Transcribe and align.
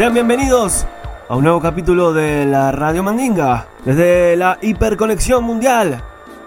Sean 0.00 0.14
bienvenidos 0.14 0.86
a 1.28 1.36
un 1.36 1.44
nuevo 1.44 1.60
capítulo 1.60 2.14
de 2.14 2.46
la 2.46 2.72
Radio 2.72 3.02
Mandinga, 3.02 3.66
desde 3.84 4.34
la 4.34 4.56
hiperconexión 4.62 5.44
mundial 5.44 6.02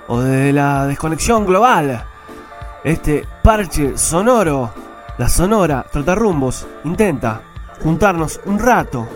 o 0.07 0.21
de 0.21 0.51
la 0.51 0.87
desconexión 0.87 1.45
global. 1.45 2.03
Este 2.83 3.27
parche 3.43 3.95
sonoro, 3.95 4.73
la 5.19 5.29
sonora 5.29 5.85
Trotarrumbos, 5.91 6.65
intenta 6.83 7.43
juntarnos 7.83 8.41
un 8.45 8.57
rato 8.57 9.07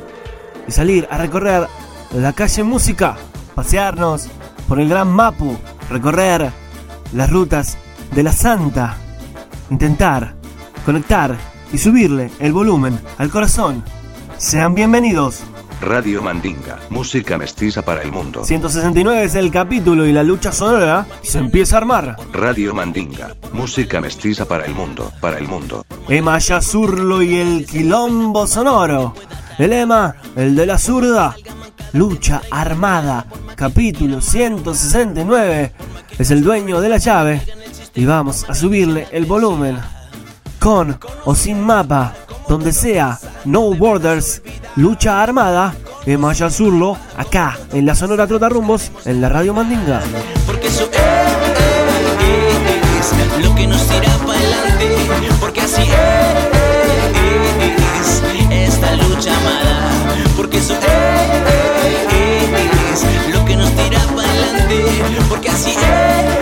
y 0.67 0.71
salir 0.71 1.07
a 1.09 1.17
recorrer 1.17 1.67
la 2.13 2.31
calle 2.33 2.63
Música, 2.63 3.15
pasearnos 3.55 4.29
por 4.67 4.79
el 4.79 4.87
Gran 4.87 5.07
Mapu, 5.07 5.57
recorrer 5.89 6.51
las 7.11 7.31
rutas 7.31 7.75
de 8.13 8.21
la 8.21 8.33
Santa, 8.33 8.97
intentar 9.71 10.35
conectar 10.85 11.35
y 11.73 11.79
subirle 11.79 12.29
el 12.37 12.53
volumen 12.53 13.01
al 13.17 13.31
corazón. 13.31 13.96
Sean 14.37 14.75
bienvenidos. 14.75 15.43
Radio 15.81 16.21
Mandinga, 16.21 16.77
música 16.89 17.39
mestiza 17.39 17.83
para 17.83 18.03
el 18.03 18.11
mundo. 18.11 18.43
169 18.43 19.23
es 19.23 19.35
el 19.35 19.51
capítulo 19.51 20.05
y 20.05 20.13
la 20.13 20.21
lucha 20.21 20.51
sonora 20.51 21.07
se 21.23 21.39
empieza 21.39 21.75
a 21.75 21.79
armar. 21.79 22.15
Radio 22.33 22.75
Mandinga, 22.75 23.35
música 23.51 23.99
mestiza 23.99 24.45
para 24.45 24.65
el 24.65 24.75
mundo, 24.75 25.11
para 25.21 25.39
el 25.39 25.47
mundo. 25.47 25.85
Emma 26.07 26.37
Yazurlo 26.37 27.23
y 27.23 27.35
el 27.35 27.65
quilombo 27.65 28.45
sonoro. 28.45 29.15
El 29.57 29.73
Ema, 29.73 30.15
el 30.35 30.55
de 30.55 30.65
la 30.67 30.77
zurda. 30.77 31.35
Lucha 31.93 32.43
armada, 32.51 33.25
capítulo 33.55 34.21
169. 34.21 35.73
Es 36.19 36.29
el 36.29 36.43
dueño 36.43 36.79
de 36.79 36.89
la 36.89 36.97
llave. 36.97 37.41
Y 37.95 38.05
vamos 38.05 38.45
a 38.47 38.53
subirle 38.53 39.07
el 39.11 39.25
volumen. 39.25 39.77
Con 40.59 40.99
o 41.25 41.35
sin 41.35 41.61
mapa, 41.61 42.13
donde 42.47 42.71
sea, 42.73 43.19
no 43.45 43.73
borders, 43.73 44.41
lucha 44.75 45.21
armada. 45.21 45.75
Emma 46.05 46.33
Yazurlo, 46.33 46.97
acá, 47.17 47.57
en 47.73 47.85
la 47.85 47.93
Sonora 47.93 48.25
Trotarrumbos, 48.27 48.91
en 49.05 49.19
la 49.19 49.27
Radio 49.29 49.53
Mandinga. 49.53 50.01
porque 50.45 50.67
eso 50.67 50.85
es 50.85 50.91
lo 53.45 53.53
que 53.55 53.67
nos 53.67 53.81
tira 53.87 54.09
para 54.25 54.39
adelante, 54.39 54.95
porque 55.39 55.61
así 55.61 55.81
es 55.81 55.87
esta 58.49 58.95
lucha 58.95 59.35
amada, 59.37 59.91
porque 60.37 60.57
eso 60.57 60.73
es 60.73 60.79
lo 63.35 63.43
que 63.45 63.55
nos 63.57 63.69
tira 63.71 63.99
para 64.15 64.29
adelante, 64.29 64.85
porque 65.29 65.49
así 65.49 65.71
es 65.71 66.36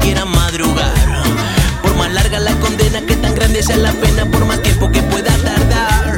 por 0.00 0.06
más 0.06 0.06
que 0.06 0.06
te 0.06 0.06
quiera 0.06 0.24
madrugar. 0.24 1.22
Por 1.82 1.94
más 1.96 2.12
larga 2.12 2.38
la 2.40 2.54
condena, 2.56 3.00
que 3.06 3.16
tan 3.16 3.34
grande 3.34 3.62
sea 3.62 3.76
la 3.76 3.92
pena, 3.92 4.24
por 4.26 4.44
más 4.44 4.62
tiempo 4.62 4.90
que 4.90 5.02
pueda 5.02 5.36
tardar. 5.38 6.16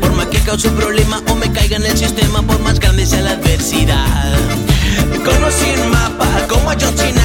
Por 0.00 0.12
más 0.12 0.26
que 0.26 0.38
cause 0.40 0.68
un 0.68 0.76
problema 0.76 1.22
o 1.28 1.34
me 1.34 1.50
caiga 1.52 1.76
en 1.76 1.86
el 1.86 1.96
sistema, 1.96 2.42
por 2.42 2.58
más 2.60 2.78
grande 2.78 3.06
sea 3.06 3.22
la 3.22 3.32
adversidad. 3.32 4.38
Conocí 5.24 5.72
un 5.82 5.90
mapa, 5.90 6.28
como 6.48 6.70
Ayotzinapa, 6.70 7.12
no 7.14 7.21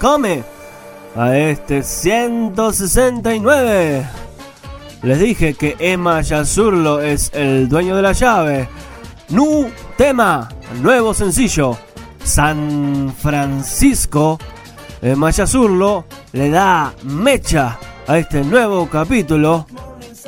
Y 0.00 0.02
welcome 0.02 0.42
a 1.14 1.36
este 1.36 1.82
169. 1.82 4.08
Les 5.02 5.20
dije 5.20 5.52
que 5.54 5.76
Emma 5.78 6.22
Yazurlo 6.22 7.02
es 7.02 7.30
el 7.34 7.68
dueño 7.68 7.96
de 7.96 8.02
la 8.02 8.12
llave. 8.12 8.66
Nu 9.28 9.70
tema, 9.98 10.48
nuevo 10.80 11.12
sencillo. 11.12 11.76
San 12.24 13.14
Francisco. 13.20 14.38
Emma 15.02 15.30
Yazurlo 15.30 16.06
le 16.32 16.48
da 16.48 16.94
mecha 17.02 17.78
a 18.06 18.16
este 18.16 18.42
nuevo 18.42 18.88
capítulo. 18.88 19.66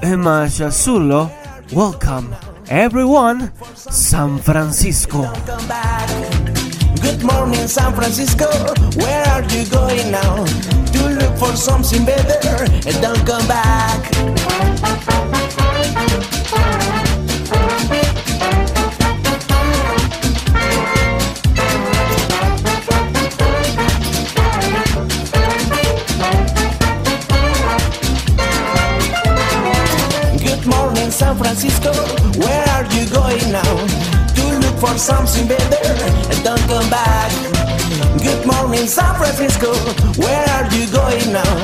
Emma 0.02 0.48
Yazurlo, 0.48 1.30
welcome 1.72 2.28
everyone, 2.68 3.50
San 3.74 4.38
Francisco. 4.38 5.32
Good 7.02 7.22
morning, 7.24 7.66
San 7.66 7.92
Francisco. 7.94 8.46
Where 8.96 9.24
are 9.28 9.42
you 9.52 9.66
going 9.66 10.10
now? 10.10 10.44
To 10.44 11.08
look 11.08 11.36
for 11.36 11.56
something 11.56 12.04
better 12.04 12.64
and 12.88 13.02
don't 13.02 13.26
come 13.26 13.46
back. 13.48 13.81
Something 35.02 35.48
better 35.48 35.82
and 36.30 36.44
don't 36.44 36.62
come 36.68 36.88
back. 36.88 37.32
Good 38.22 38.46
morning, 38.46 38.86
San 38.86 39.16
Francisco. 39.16 39.74
Where 40.22 40.46
are 40.54 40.68
you 40.70 40.86
going 40.92 41.32
now? 41.32 41.56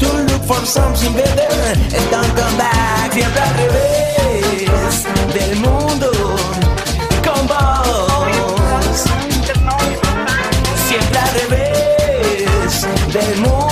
To 0.00 0.08
look 0.28 0.42
for 0.44 0.64
something 0.64 1.12
better 1.12 1.52
and 1.96 2.10
don't 2.10 2.32
come 2.34 2.56
back. 2.56 3.12
Siempre 3.12 3.42
al 3.42 3.54
revés 3.60 5.04
del 5.34 5.56
mundo 5.56 6.10
con 7.26 7.46
vos. 7.46 9.04
Siempre 10.88 11.18
al 11.18 11.32
revés 11.40 12.86
del 13.12 13.36
mundo 13.40 13.67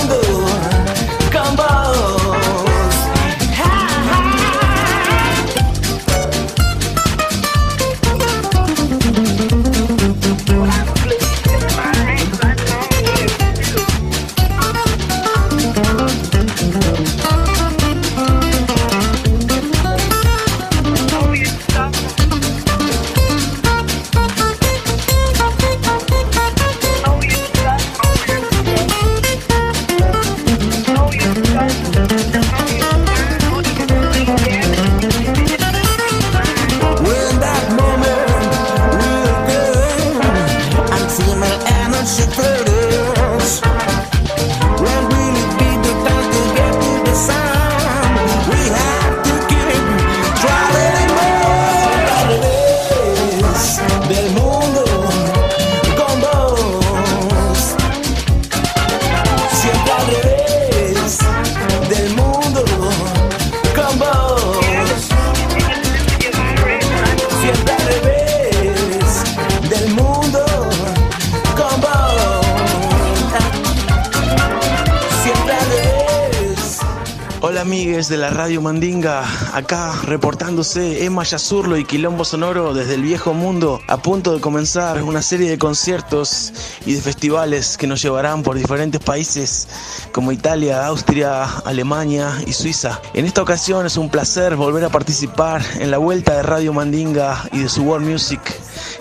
Hola 77.57 77.63
amigues 77.63 78.07
de 78.07 78.17
la 78.17 78.29
Radio 78.29 78.61
Mandinga, 78.61 79.23
acá 79.51 79.91
reportándose 80.03 81.05
Emma 81.05 81.23
Yazurlo 81.23 81.75
y 81.77 81.85
Quilombo 81.85 82.23
Sonoro 82.23 82.75
desde 82.75 82.93
el 82.93 83.01
viejo 83.01 83.33
mundo, 83.33 83.81
a 83.87 83.97
punto 83.97 84.35
de 84.35 84.39
comenzar 84.39 85.01
una 85.01 85.23
serie 85.23 85.49
de 85.49 85.57
conciertos 85.57 86.53
y 86.85 86.93
de 86.93 87.01
festivales 87.01 87.75
que 87.75 87.87
nos 87.87 87.99
llevarán 87.99 88.43
por 88.43 88.57
diferentes 88.57 89.01
países 89.01 89.67
como 90.11 90.31
Italia, 90.31 90.85
Austria, 90.85 91.45
Alemania 91.65 92.31
y 92.45 92.53
Suiza. 92.53 93.01
En 93.15 93.25
esta 93.25 93.41
ocasión 93.41 93.87
es 93.87 93.97
un 93.97 94.11
placer 94.11 94.55
volver 94.55 94.83
a 94.83 94.89
participar 94.89 95.63
en 95.79 95.89
la 95.89 95.97
vuelta 95.97 96.35
de 96.35 96.43
Radio 96.43 96.73
Mandinga 96.73 97.43
y 97.51 97.57
de 97.57 97.69
su 97.69 97.81
World 97.81 98.07
Music. 98.07 98.39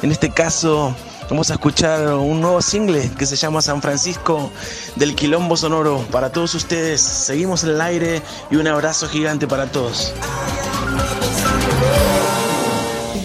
En 0.00 0.10
este 0.10 0.30
caso 0.30 0.96
Vamos 1.28 1.50
a 1.50 1.54
escuchar 1.54 2.14
un 2.14 2.40
nuevo 2.40 2.62
single 2.62 3.11
que 3.18 3.26
se 3.26 3.35
llama 3.35 3.61
San 3.61 3.83
Francisco 3.83 4.50
del 4.95 5.16
Quilombo 5.16 5.56
Sonoro. 5.56 5.99
Para 6.12 6.30
todos 6.30 6.54
ustedes, 6.54 7.00
seguimos 7.00 7.64
en 7.64 7.71
el 7.71 7.80
aire 7.80 8.23
y 8.49 8.56
un 8.56 8.68
abrazo 8.68 9.09
gigante 9.09 9.49
para 9.49 9.66
todos. 9.66 10.14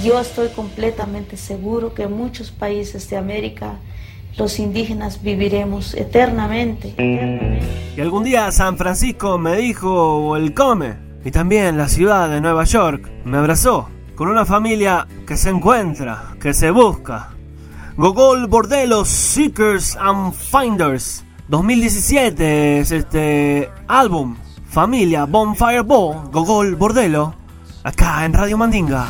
Yo 0.03 0.20
estoy 0.20 0.50
completamente 0.50 1.38
seguro 1.38 1.93
que 1.93 2.03
en 2.03 2.13
muchos 2.13 2.50
países 2.50 3.08
de 3.08 3.17
América 3.17 3.75
los 4.36 4.58
indígenas 4.58 5.22
viviremos 5.22 5.93
eternamente. 5.93 6.89
eternamente. 6.89 7.60
Y 7.96 8.01
algún 8.01 8.24
día 8.24 8.51
San 8.51 8.77
Francisco 8.77 9.38
me 9.38 9.58
dijo 9.58 10.36
el 10.38 10.55
come. 10.55 10.96
Y 11.24 11.29
también 11.29 11.77
la 11.77 11.88
ciudad 11.88 12.29
de 12.29 12.41
Nueva 12.41 12.63
York 12.63 13.12
me 13.25 13.38
abrazó. 13.38 13.89
Con 14.15 14.27
una 14.27 14.43
familia 14.43 15.08
que 15.27 15.38
se 15.38 15.50
encuentra, 15.50 16.36
que 16.41 16.55
se 16.55 16.72
busca. 16.72 17.30
Gogol 18.01 18.48
Bordello 18.48 19.05
Seekers 19.05 19.96
and 19.96 20.34
Finders. 20.34 21.24
2017 21.51 22.79
es 22.79 22.91
este 22.91 23.70
álbum. 23.88 24.38
Familia 24.67 25.25
Bonfire 25.25 25.84
Ball, 25.84 26.31
Gogol 26.31 26.75
Bordello. 26.77 27.36
Acá 27.84 28.25
en 28.25 28.34
Radio 28.34 28.58
Mandinga. 28.58 29.08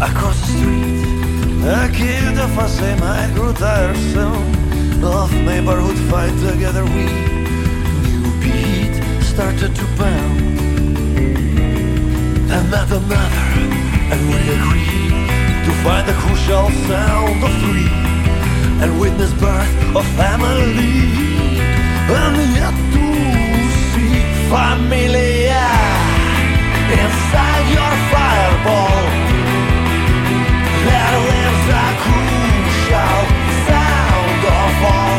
Across 0.00 0.40
the 0.42 0.46
street, 0.52 1.64
a 1.64 1.88
kid 1.92 2.38
of 2.38 2.58
a 2.58 2.68
same 2.68 3.02
I 3.02 3.32
grew 3.32 3.54
tired 3.54 3.96
soon 4.12 5.02
of 5.02 5.32
neighborhood 5.32 5.96
fight 6.10 6.36
together. 6.46 6.84
We 6.84 7.06
new 8.04 8.30
beat 8.42 9.02
started 9.24 9.74
to 9.74 9.84
pound, 9.96 10.60
not 12.70 12.90
another, 12.90 13.48
and 14.12 14.28
we 14.28 14.52
agree 14.52 15.17
to 15.68 15.74
find 15.84 16.08
the 16.08 16.14
crucial 16.14 16.70
sound 16.88 17.44
of 17.44 17.52
three 17.62 17.92
and 18.82 18.98
witness 18.98 19.32
birth 19.34 19.72
of 19.98 20.04
family, 20.16 20.96
and 22.20 22.36
yet 22.56 22.76
to 22.94 23.06
see 23.90 24.16
familia 24.48 25.68
inside 27.00 27.66
your 27.76 27.94
fireball. 28.12 29.04
There 30.86 31.16
lives 31.32 31.66
a 31.82 31.88
crucial 32.04 33.20
sound 33.68 34.40
of 34.60 34.84
all 34.92 35.17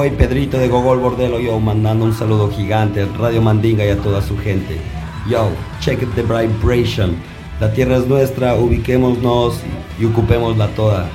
Boy, 0.00 0.12
Pedrito 0.12 0.56
de 0.56 0.66
Gogol 0.66 0.98
Bordelo, 0.98 1.38
yo, 1.40 1.60
mandando 1.60 2.06
un 2.06 2.14
saludo 2.14 2.50
gigante 2.50 3.02
al 3.02 3.12
Radio 3.18 3.42
Mandinga 3.42 3.84
y 3.84 3.90
a 3.90 3.98
toda 3.98 4.22
su 4.22 4.34
gente. 4.38 4.80
Yo, 5.28 5.50
check 5.80 6.00
the 6.14 6.22
vibration. 6.22 7.16
La 7.60 7.70
tierra 7.70 7.98
es 7.98 8.06
nuestra, 8.06 8.54
ubiquémonos 8.54 9.60
y 10.00 10.06
ocupémosla 10.06 10.68
toda. 10.68 11.06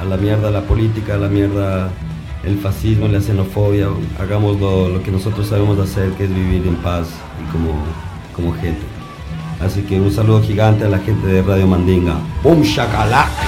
A 0.00 0.04
la 0.04 0.16
mierda 0.16 0.48
la 0.52 0.62
política, 0.62 1.14
a 1.14 1.16
la 1.16 1.26
mierda 1.26 1.90
el 2.44 2.56
fascismo, 2.58 3.08
la 3.08 3.20
xenofobia. 3.20 3.88
Hagamos 4.20 4.60
lo, 4.60 5.02
que 5.02 5.10
nosotros 5.10 5.48
sabemos 5.48 5.76
hacer, 5.80 6.12
que 6.12 6.26
es 6.26 6.32
vivir 6.32 6.68
en 6.68 6.76
paz 6.76 7.08
y 7.42 7.50
como, 7.50 7.72
como 8.32 8.54
gente. 8.60 8.86
Así 9.60 9.82
que 9.82 10.00
un 10.00 10.12
saludo 10.12 10.40
gigante 10.40 10.84
a 10.84 10.88
la 10.88 11.00
gente 11.00 11.26
de 11.26 11.42
Radio 11.42 11.66
Mandinga. 11.66 12.14
¡Bum, 12.44 12.62
shakalaka! 12.62 13.47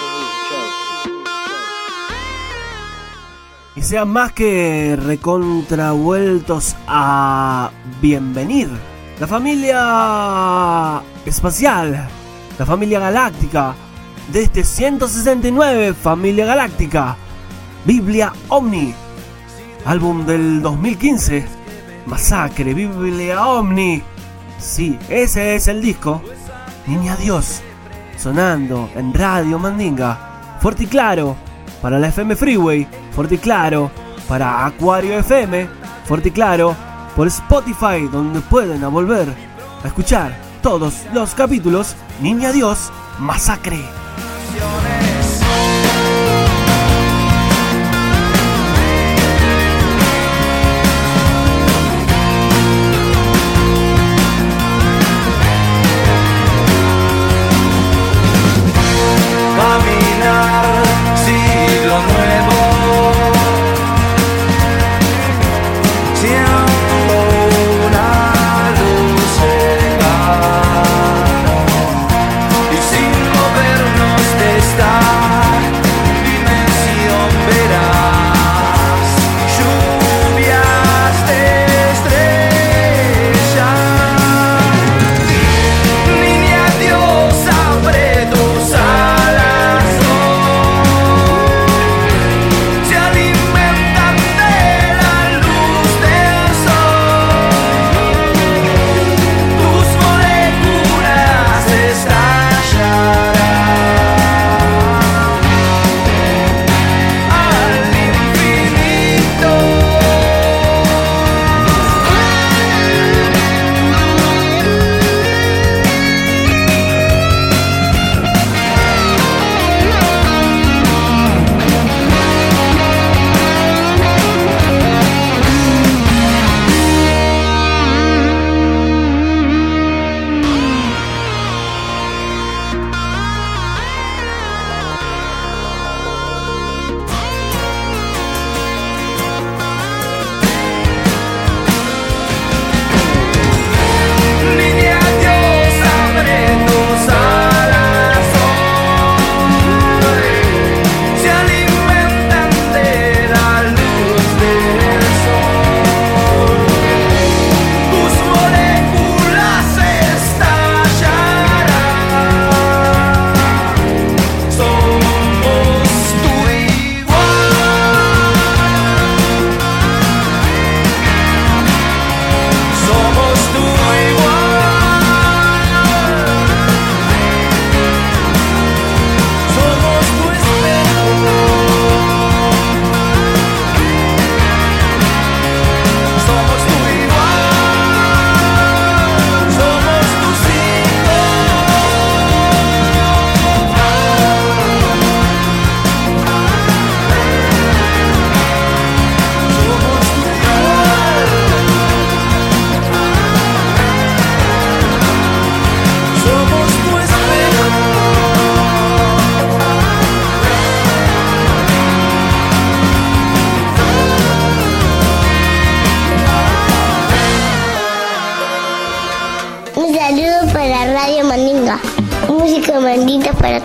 Sean 3.81 4.09
más 4.09 4.31
que 4.31 4.95
recontravueltos 4.95 6.75
a 6.87 7.71
bienvenir. 7.99 8.69
La 9.19 9.27
familia 9.27 11.01
espacial, 11.25 12.07
la 12.57 12.65
familia 12.65 12.99
galáctica, 12.99 13.75
de 14.31 14.43
este 14.43 14.63
169 14.63 15.93
Familia 15.93 16.45
Galáctica, 16.45 17.17
Biblia 17.85 18.31
Omni, 18.49 18.93
álbum 19.85 20.25
del 20.25 20.61
2015, 20.61 21.45
Masacre, 22.05 22.73
Biblia 22.73 23.45
Omni. 23.47 24.01
Sí, 24.59 24.97
ese 25.09 25.55
es 25.55 25.67
el 25.67 25.81
disco. 25.81 26.21
Niña 26.85 27.15
Dios, 27.17 27.61
sonando 28.17 28.89
en 28.95 29.13
Radio 29.13 29.59
Mandinga, 29.59 30.57
fuerte 30.61 30.83
y 30.83 30.87
claro, 30.87 31.35
para 31.81 31.99
la 31.99 32.07
FM 32.07 32.35
Freeway, 32.35 32.87
fuerte 33.11 33.35
y 33.35 33.37
claro, 33.37 33.91
para 34.27 34.65
Acuario 34.65 35.17
FM, 35.19 35.67
fuerte 36.05 36.29
y 36.29 36.31
claro, 36.31 36.75
por 37.15 37.27
Spotify, 37.27 38.07
donde 38.11 38.39
pueden 38.41 38.81
volver 38.91 39.27
a 39.83 39.87
escuchar 39.87 40.35
todos 40.61 41.05
los 41.13 41.33
capítulos. 41.33 41.95
Niña 42.21 42.51
Dios 42.51 42.91
Masacre. 43.19 43.79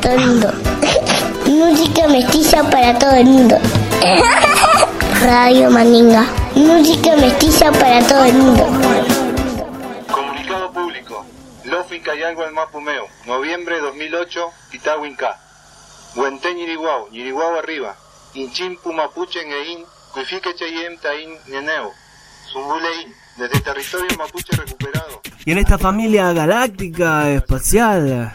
Todo 0.06 0.14
el 0.14 0.26
mundo. 0.26 0.52
Música 1.46 2.06
mestiza 2.06 2.62
para 2.70 2.96
todo 2.96 3.10
el 3.12 3.24
mundo. 3.24 3.58
Radio 5.20 5.68
Mandinga. 5.70 6.24
Música 6.54 7.16
mestiza 7.16 7.72
para 7.72 8.06
todo 8.06 8.24
el 8.24 8.34
mundo. 8.34 8.64
Comunicado 10.08 10.72
público. 10.72 11.26
Lofi 11.64 11.98
Cayalgo 11.98 12.44
al 12.44 12.52
Mapumeo. 12.52 13.08
Noviembre 13.26 13.80
2008, 13.80 14.48
Itawinca. 14.74 15.40
Huente 16.14 16.54
Ñiriguao, 16.54 17.08
Ñiriguao 17.10 17.58
arriba. 17.58 17.96
Inchim 18.34 18.76
Pumapuche 18.76 19.44
Ngein, 19.44 19.84
Kuifique 20.12 20.54
Cheyem 20.54 20.98
Tain 20.98 21.30
Neneo. 21.48 21.90
Zumbulein, 22.52 23.12
desde 23.38 23.60
territorio 23.60 24.16
mapuche 24.16 24.56
recuperado. 24.56 25.20
Y 25.44 25.50
en 25.50 25.58
esta 25.58 25.78
familia 25.78 26.32
galáctica, 26.32 27.28
espacial, 27.30 28.32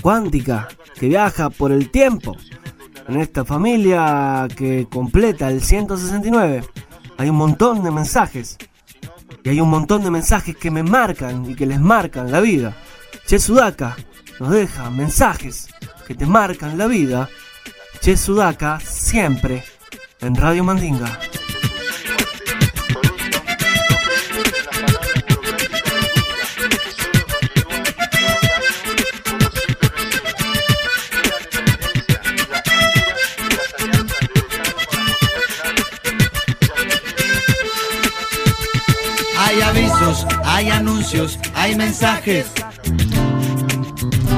cuántica, 0.00 0.68
que 0.98 1.08
viaja 1.08 1.50
por 1.50 1.72
el 1.72 1.90
tiempo, 1.90 2.36
en 3.08 3.20
esta 3.20 3.44
familia 3.44 4.46
que 4.54 4.86
completa 4.90 5.50
el 5.50 5.62
169, 5.62 6.62
hay 7.16 7.30
un 7.30 7.36
montón 7.36 7.82
de 7.82 7.90
mensajes. 7.90 8.58
Y 9.42 9.48
hay 9.48 9.60
un 9.60 9.70
montón 9.70 10.02
de 10.02 10.10
mensajes 10.10 10.56
que 10.56 10.70
me 10.70 10.82
marcan 10.82 11.50
y 11.50 11.54
que 11.54 11.66
les 11.66 11.80
marcan 11.80 12.30
la 12.30 12.40
vida. 12.40 12.76
Che 13.26 13.38
Sudaka 13.38 13.96
nos 14.40 14.50
deja 14.50 14.90
mensajes 14.90 15.68
que 16.06 16.14
te 16.14 16.26
marcan 16.26 16.76
la 16.76 16.86
vida. 16.86 17.28
Che 18.00 18.16
Sudaka 18.16 18.78
siempre 18.80 19.64
en 20.20 20.34
Radio 20.34 20.64
Mandinga. 20.64 21.18
Hay 40.44 40.70
anuncios, 40.70 41.38
hay 41.54 41.76
mensajes 41.76 42.46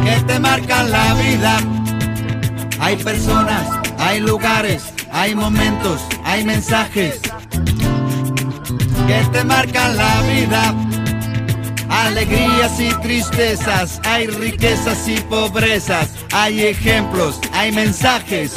que 0.05 0.17
te 0.27 0.41
marcan 0.41 0.91
la 0.91 1.15
vida. 1.15 1.59
Hay 2.81 2.97
personas, 2.97 3.69
hay 3.99 4.19
lugares, 4.19 4.83
hay 5.13 5.37
momentos, 5.37 6.01
hay 6.25 6.45
mensajes 6.45 7.21
que 9.07 9.25
te 9.31 9.45
marcan 9.45 9.97
la 9.97 10.23
vida. 10.23 10.75
Alegrías 11.89 12.81
y 12.81 12.89
tristezas, 13.03 14.01
hay 14.05 14.27
riquezas 14.27 15.07
y 15.07 15.21
pobrezas, 15.21 16.09
hay 16.33 16.63
ejemplos, 16.63 17.39
hay 17.53 17.71
mensajes 17.71 18.55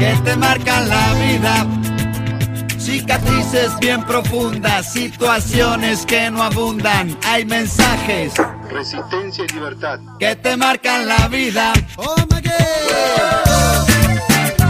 que 0.00 0.12
te 0.24 0.36
marcan 0.36 0.88
la 0.88 1.14
vida. 1.14 1.89
Cicatrices 2.80 3.78
bien 3.78 4.02
profundas, 4.04 4.92
situaciones 4.92 6.06
que 6.06 6.30
no 6.30 6.42
abundan, 6.42 7.16
hay 7.26 7.44
mensajes 7.44 8.32
Resistencia 8.70 9.44
y 9.44 9.52
libertad. 9.54 9.98
que 10.18 10.34
te 10.36 10.56
marcan 10.56 11.06
la 11.06 11.28
vida. 11.28 11.72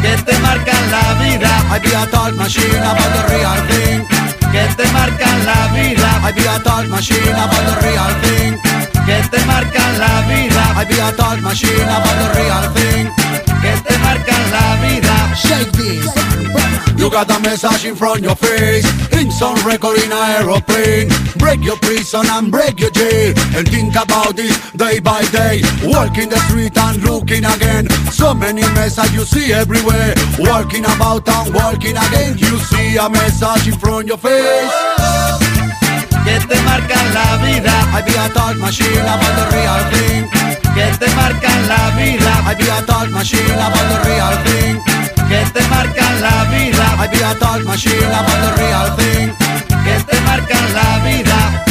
Que 0.02 0.16
te 0.24 0.38
marcan 0.40 0.90
la 0.90 1.14
vida. 1.22 1.50
I 1.70 1.78
be 1.78 1.94
a 1.94 2.06
thought 2.06 2.34
machine 2.34 2.82
about 2.82 3.12
the 3.12 3.22
real 3.34 3.68
thing. 3.68 4.06
Que 4.50 4.66
te 4.76 4.90
marcan 4.92 5.46
la 5.46 5.68
vida. 5.74 6.20
I 6.24 6.32
be 6.32 6.46
a 6.48 6.58
thought 6.60 6.88
machine 6.88 7.34
about 7.34 7.64
the 7.66 7.76
real 7.86 8.10
thing. 8.22 8.58
Que 9.06 9.22
te 9.30 9.44
marcan 9.46 9.98
la 9.98 10.22
vida. 10.26 10.74
I 10.76 10.84
be 10.86 10.98
a 10.98 11.12
thought 11.12 11.40
machine 11.42 11.82
about 11.82 12.16
the 12.18 12.28
real 12.40 12.74
thing. 12.74 13.19
Que 13.62 13.72
te 13.84 13.98
marcan 13.98 14.44
la 14.50 14.76
vida. 14.82 15.34
Shake 15.34 15.72
this. 15.72 16.30
You 17.00 17.08
got 17.10 17.30
a 17.30 17.40
message 17.40 17.86
in 17.86 17.96
front 17.96 18.20
your 18.22 18.36
face. 18.36 18.84
In 19.12 19.30
some 19.30 19.56
record 19.66 19.96
in 19.98 20.12
aeroplane. 20.12 21.08
Break 21.38 21.64
your 21.64 21.76
prison 21.78 22.26
and 22.28 22.50
break 22.52 22.78
your 22.78 22.90
jail. 22.90 23.32
And 23.56 23.66
think 23.66 23.96
about 23.96 24.36
this 24.36 24.54
day 24.72 25.00
by 25.00 25.22
day. 25.32 25.62
Walking 25.82 26.28
the 26.28 26.38
street 26.46 26.76
and 26.76 27.02
looking 27.02 27.44
again. 27.44 27.88
So 28.12 28.34
many 28.34 28.62
messages 28.76 29.14
you 29.14 29.24
see 29.24 29.52
everywhere. 29.52 30.14
Walking 30.38 30.84
about 30.84 31.26
and 31.26 31.54
walking 31.54 31.96
again. 31.96 32.36
You 32.36 32.58
see 32.58 32.98
a 32.98 33.08
message 33.08 33.68
in 33.68 33.78
front 33.78 34.06
your 34.06 34.18
face. 34.18 34.76
Que 36.24 36.36
te 36.48 36.58
marcan 36.68 37.06
la 37.16 37.38
vida. 37.40 37.76
I 37.96 38.02
be 38.04 38.12
a 38.12 38.28
thought 38.28 38.58
machine 38.58 39.00
about 39.00 39.34
the 39.38 39.46
real 39.56 39.80
thing 39.92 40.59
Que 40.74 40.86
te 40.98 41.14
marcan 41.14 41.68
la 41.68 41.90
vida. 41.96 42.32
I 42.46 42.54
be 42.54 42.68
a 42.68 42.82
thought 42.82 43.10
machine 43.10 43.52
about 43.52 43.86
the 43.90 43.98
real 44.08 44.34
thing 44.44 44.80
Que 45.28 45.44
te 45.52 45.62
marcan 45.68 46.20
la 46.20 46.44
vida. 46.50 46.84
I 46.98 47.08
be 47.08 47.20
a 47.22 47.34
thought 47.34 47.64
machine 47.64 48.12
about 48.20 48.40
the 48.44 48.50
real 48.62 48.96
thing 48.96 49.50
que 49.84 50.04
te 50.04 50.20
marcan 50.22 50.74
la 50.74 50.98
vida. 51.04 51.64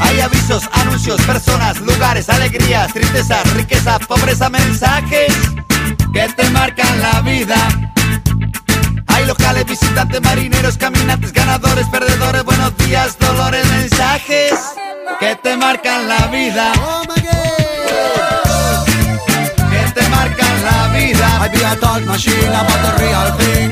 Hay 0.00 0.20
avisos, 0.20 0.68
anuncios, 0.72 1.20
personas, 1.22 1.80
lugares, 1.80 2.28
alegrías, 2.28 2.92
tristezas, 2.92 3.52
riqueza, 3.54 3.98
pobreza, 4.00 4.48
mensajes 4.48 5.32
que 6.12 6.28
te 6.36 6.50
marcan 6.50 7.00
la 7.00 7.20
vida. 7.20 7.56
Hay 9.08 9.26
locales, 9.26 9.66
visitantes, 9.66 10.20
marineros, 10.22 10.76
caminantes, 10.76 11.32
ganadores, 11.32 11.86
perdedores, 11.88 12.44
buenos 12.44 12.76
días, 12.78 13.18
dolores, 13.18 13.66
mensajes 13.68 14.52
que 15.20 15.36
te 15.36 15.56
marcan 15.56 16.08
la 16.08 16.26
vida. 16.28 16.72
Que 19.70 19.82
te 19.94 20.04
marcan 20.08 20.56
la 20.68 20.78
vida. 20.94 21.28
I 21.44 21.48
be 21.52 21.60
a 21.62 21.74
thought 21.76 22.04
machine 22.04 22.54
about 22.60 22.80
the 22.84 22.92
real 23.02 23.28
thing 23.38 23.70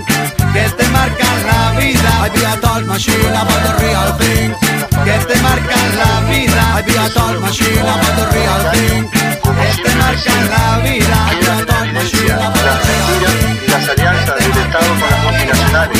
Que 0.52 0.64
te 0.76 0.86
marcan 0.96 1.38
la 1.50 1.60
vida. 1.78 2.12
I 2.26 2.28
be 2.34 2.42
a 2.44 2.56
thought 2.62 2.84
machine 2.86 3.34
about 3.42 3.62
the 3.66 3.72
real 3.82 4.08
thing 4.18 4.71
Que 5.04 5.18
te 5.26 5.40
marcan 5.42 5.98
la 5.98 6.20
vida. 6.30 6.78
I 6.78 6.82
be 6.82 6.96
a 6.96 7.08
thought 7.10 7.40
machine 7.40 7.80
about 7.80 8.14
the 8.16 8.24
real 8.32 8.58
thing 8.72 9.10
Que 9.10 9.82
te 9.82 9.94
marcan 9.96 10.42
la 10.50 10.78
vida. 10.84 11.16
I 11.26 11.34
be 11.40 11.46
a 11.46 11.66
thought 11.66 11.92
machine 11.92 12.30
about 12.30 12.54
the 12.54 12.62
Las 12.62 12.78
mentiras 12.86 13.52
y 13.62 13.70
las 13.70 13.88
alianzas 13.88 14.36
del 14.38 14.50
Estado 14.50 14.88
con 15.00 15.10
las 15.10 15.24
multinacionales, 15.24 15.98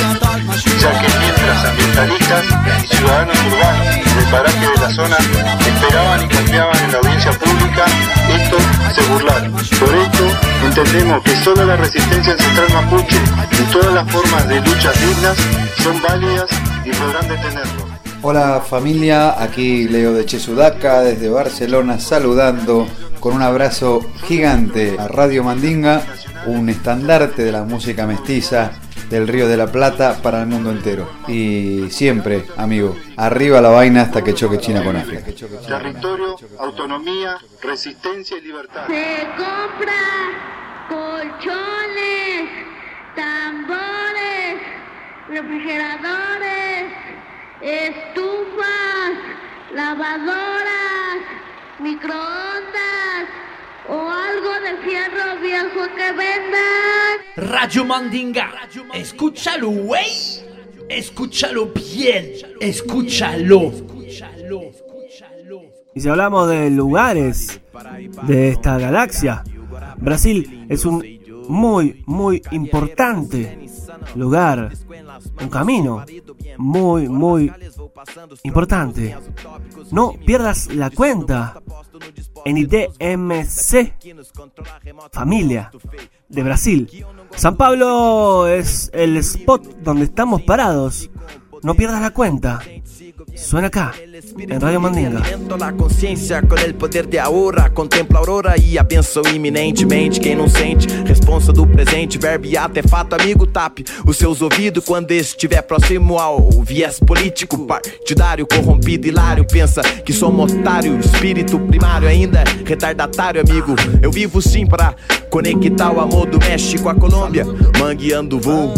ya 0.80 1.00
que 1.00 1.08
mientras 1.18 1.64
ambientalistas 1.64 2.44
y 2.84 2.96
ciudadanos 2.96 3.38
urbanos 3.50 4.14
del 4.14 4.24
paraje 4.30 4.66
de 4.68 4.80
la 4.80 4.90
zona 4.90 5.16
esperaban 5.66 6.22
y 6.22 6.28
confiaban 6.28 6.84
en 6.84 6.92
la 6.92 6.98
audiencia 6.98 7.32
pública, 7.32 7.84
estos 8.28 8.62
se 8.94 9.02
burlaron. 9.10 9.52
Por 9.52 9.94
esto 9.94 10.24
entendemos 10.64 11.22
que 11.22 11.36
solo 11.42 11.64
la 11.64 11.76
resistencia 11.76 12.32
ancestral 12.32 12.72
mapuche 12.72 13.20
y 13.52 13.62
todas 13.72 13.92
las 13.94 14.10
formas 14.10 14.48
de 14.48 14.60
luchas 14.60 15.00
dignas 15.00 15.36
son 15.82 16.00
válidas 16.02 16.50
y 16.84 16.90
podrán 16.90 17.28
detenerlo. 17.28 17.91
Hola 18.24 18.60
familia, 18.60 19.42
aquí 19.42 19.88
Leo 19.88 20.12
de 20.12 20.24
Chesudaca 20.24 21.00
desde 21.00 21.28
Barcelona 21.28 21.98
saludando 21.98 22.86
con 23.18 23.34
un 23.34 23.42
abrazo 23.42 24.00
gigante 24.28 24.96
a 24.96 25.08
Radio 25.08 25.42
Mandinga, 25.42 26.02
un 26.46 26.68
estandarte 26.68 27.42
de 27.42 27.50
la 27.50 27.64
música 27.64 28.06
mestiza 28.06 28.70
del 29.10 29.26
Río 29.26 29.48
de 29.48 29.56
la 29.56 29.66
Plata 29.66 30.22
para 30.22 30.40
el 30.40 30.46
mundo 30.46 30.70
entero. 30.70 31.10
Y 31.26 31.90
siempre, 31.90 32.46
amigo, 32.56 32.96
arriba 33.16 33.60
la 33.60 33.70
vaina 33.70 34.02
hasta 34.02 34.22
que 34.22 34.34
choque 34.34 34.58
China 34.58 34.84
con 34.84 34.94
África. 34.94 35.24
Territorio, 35.66 36.36
autonomía, 36.60 37.38
resistencia 37.60 38.38
y 38.38 38.42
libertad. 38.42 38.86
Se 38.86 39.26
compra 39.36 39.92
colchones, 40.88 42.48
tambores, 43.16 44.62
refrigeradores, 45.28 47.11
estufas, 47.62 49.12
lavadoras, 49.74 51.18
microondas 51.78 53.28
o 53.88 54.10
algo 54.10 54.60
de 54.60 54.76
fierro 54.84 55.40
viejo 55.40 55.86
que 55.96 56.12
vendan. 56.12 57.20
Radio 57.36 57.84
Mandinga, 57.84 58.52
escúchalo, 58.94 59.70
güey. 59.70 60.42
Escúchalo 60.88 61.72
bien, 61.72 62.32
escúchalo. 62.60 63.72
Y 65.94 66.00
si 66.00 66.08
hablamos 66.08 66.48
de 66.48 66.70
lugares 66.70 67.60
de 68.24 68.48
esta 68.50 68.78
galaxia, 68.78 69.44
Brasil 69.98 70.66
es 70.68 70.84
un 70.84 71.02
muy, 71.48 72.02
muy 72.06 72.42
importante 72.50 73.58
lugar, 74.14 74.72
un 75.40 75.48
camino 75.48 76.04
muy, 76.58 77.08
muy 77.08 77.52
importante. 78.42 79.16
No 79.90 80.12
pierdas 80.24 80.68
la 80.74 80.90
cuenta 80.90 81.60
en 82.44 82.58
IDMC, 82.58 83.94
familia 85.12 85.70
de 86.28 86.42
Brasil. 86.42 87.04
San 87.36 87.56
Pablo 87.56 88.48
es 88.48 88.90
el 88.92 89.16
spot 89.18 89.78
donde 89.82 90.04
estamos 90.04 90.42
parados. 90.42 91.10
no 91.62 91.74
pierdas 91.74 92.00
la 92.00 92.10
cuenta. 92.10 92.60
Suena 93.36 93.68
acá, 93.68 93.92
en 94.38 94.60
Radio 94.60 94.80
Mandinga. 94.80 95.22
A 95.60 95.72
consciência 95.72 96.42
com 96.42 96.54
o 96.54 96.74
poder 96.74 97.06
de 97.06 97.18
aura 97.18 97.70
Contempla 97.70 98.18
a 98.18 98.20
aurora 98.20 98.54
e 98.58 98.78
a 98.78 98.82
benção 98.82 99.22
iminentemente 99.32 100.18
Quem 100.18 100.34
não 100.34 100.48
sente, 100.48 100.88
responsa 101.04 101.52
do 101.52 101.66
presente. 101.66 102.18
Verbo 102.18 102.46
e 102.46 102.56
ato 102.56 102.78
é 102.78 102.82
fato, 102.82 103.14
amigo, 103.14 103.46
tape 103.46 103.84
Os 104.06 104.16
seus 104.16 104.42
ouvidos 104.42 104.84
quando 104.84 105.10
estiver 105.12 105.62
próximo 105.62 106.18
ao 106.18 106.50
viés 106.62 106.98
político. 106.98 107.58
Partidário, 107.66 108.46
corrompido, 108.46 109.06
hilário 109.06 109.44
Pensa 109.44 109.82
que 109.82 110.12
somos 110.12 110.52
otário. 110.52 110.98
Espírito 110.98 111.58
primário 111.60 112.08
ainda 112.08 112.44
retardatário, 112.64 113.40
amigo. 113.40 113.74
Eu 114.00 114.10
vivo 114.10 114.40
sim 114.42 114.66
para 114.66 114.94
conectar 115.30 115.92
o 115.92 116.00
amor 116.00 116.26
do 116.26 116.38
México 116.38 116.88
à 116.88 116.94
Colômbia. 116.94 117.44
Mangueando 117.78 118.40
voo. 118.40 118.72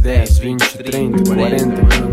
10, 0.00 0.38
20, 0.38 0.78
30, 0.78 1.34
40 1.34 1.66
mangos 1.66 2.09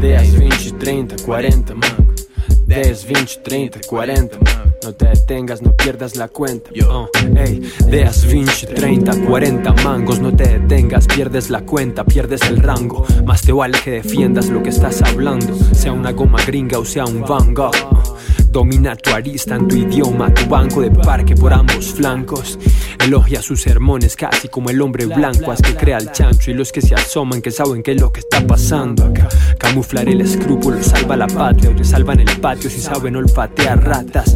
10, 0.00 0.38
20, 0.38 0.72
30, 0.78 1.16
40 1.24 1.74
mangos 1.74 2.28
10, 2.66 3.06
20, 3.06 3.36
30, 3.42 3.80
40 3.88 4.38
mangos 4.38 4.74
No 4.84 4.92
te 4.94 5.06
detengas, 5.06 5.60
no 5.62 5.74
pierdas 5.74 6.16
la 6.16 6.28
cuenta. 6.28 6.70
Uh, 6.70 7.08
ey, 7.36 7.60
10, 7.90 8.26
20, 8.26 8.66
30, 8.74 9.26
40 9.26 9.72
mangos. 9.84 10.20
No 10.20 10.34
te 10.34 10.58
detengas, 10.58 11.06
pierdes 11.06 11.50
la 11.50 11.62
cuenta, 11.62 12.04
pierdes 12.04 12.42
el 12.42 12.58
rango. 12.58 13.04
Más 13.24 13.42
te 13.42 13.52
vale 13.52 13.78
que 13.82 13.90
defiendas 13.90 14.48
lo 14.48 14.62
que 14.62 14.68
estás 14.68 15.02
hablando. 15.02 15.54
Sea 15.74 15.92
una 15.92 16.12
goma 16.12 16.38
gringa 16.46 16.78
o 16.78 16.84
sea 16.84 17.04
un 17.04 17.22
Van 17.22 17.54
Gogh. 17.54 17.74
uh, 17.74 18.17
Domina 18.50 18.96
tu 18.96 19.10
arista 19.10 19.56
en 19.56 19.68
tu 19.68 19.76
idioma, 19.76 20.32
tu 20.32 20.46
banco 20.46 20.80
de 20.80 20.90
parque 20.90 21.34
por 21.34 21.52
ambos 21.52 21.92
flancos. 21.92 22.58
Elogia 22.98 23.42
sus 23.42 23.60
sermones 23.60 24.16
casi 24.16 24.48
como 24.48 24.70
el 24.70 24.80
hombre 24.80 25.04
blanco, 25.04 25.52
haz 25.52 25.60
que 25.60 25.76
crea 25.76 25.98
el 25.98 26.10
chancho 26.12 26.50
y 26.50 26.54
los 26.54 26.72
que 26.72 26.80
se 26.80 26.94
asoman 26.94 27.42
que 27.42 27.50
saben 27.50 27.82
qué 27.82 27.92
es 27.92 28.00
lo 28.00 28.10
que 28.10 28.20
está 28.20 28.46
pasando 28.46 29.04
acá. 29.04 29.28
Camuflar 29.58 30.08
el 30.08 30.22
escrúpulo 30.22 30.82
salva 30.82 31.14
la 31.16 31.26
patria 31.26 31.70
o 31.70 31.74
te 31.74 31.84
salvan 31.84 32.20
el 32.20 32.40
patio 32.40 32.70
si 32.70 32.80
saben 32.80 33.16
olfatear 33.16 33.84
ratas. 33.84 34.34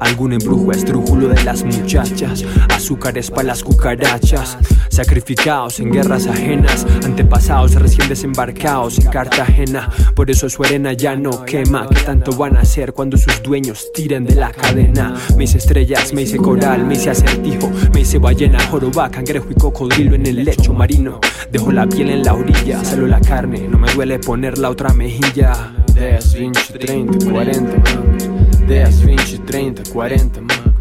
Algún 0.00 0.32
embrujo 0.32 0.72
estrújulo 0.72 1.28
de 1.28 1.44
las 1.44 1.62
muchachas, 1.62 2.44
azúcares 2.68 3.30
para 3.30 3.44
las 3.44 3.62
cucarachas. 3.62 4.58
Sacrificados 4.88 5.78
en 5.78 5.92
guerras 5.92 6.26
ajenas, 6.26 6.84
antepasados 7.04 7.76
recién 7.76 8.08
desembarcados 8.08 8.98
en 8.98 9.06
Cartagena. 9.06 9.88
Por 10.16 10.30
eso 10.30 10.50
su 10.50 10.64
arena 10.64 10.92
ya 10.92 11.14
no 11.14 11.44
quema, 11.44 11.88
que 11.88 12.00
tanto 12.00 12.32
van 12.36 12.56
a 12.56 12.60
hacer 12.60 12.92
cuando 12.92 13.16
sus 13.16 13.40
dueños 13.42 13.51
tiren 13.92 14.24
de 14.24 14.34
la 14.34 14.50
cadena. 14.50 15.14
Me 15.36 15.44
hice 15.44 15.58
estrellas, 15.58 16.12
me 16.12 16.22
hice 16.22 16.38
coral, 16.38 16.86
me 16.86 16.94
hice 16.94 17.10
acertijo, 17.10 17.70
me 17.92 18.00
hice 18.00 18.18
ballena, 18.18 18.58
joroba, 18.68 19.10
cangrejo 19.10 19.48
y 19.50 19.54
cocodrilo 19.54 20.14
en 20.14 20.26
el 20.26 20.44
lecho 20.44 20.72
marino. 20.72 21.20
Dejo 21.50 21.70
la 21.70 21.86
piel 21.86 22.10
en 22.10 22.22
la 22.22 22.34
orilla, 22.34 22.84
solo 22.84 23.06
la 23.06 23.20
carne, 23.20 23.68
no 23.68 23.78
me 23.78 23.92
duele 23.92 24.18
poner 24.18 24.58
la 24.58 24.70
otra 24.70 24.92
mejilla. 24.94 25.52
10, 25.94 26.34
20, 26.34 26.60
30, 26.78 27.30
40 27.30 27.90
mangos. 27.90 28.66
10, 28.66 29.04
20, 29.04 29.38
30, 29.38 29.82
40 29.92 30.40
mangos. 30.40 30.72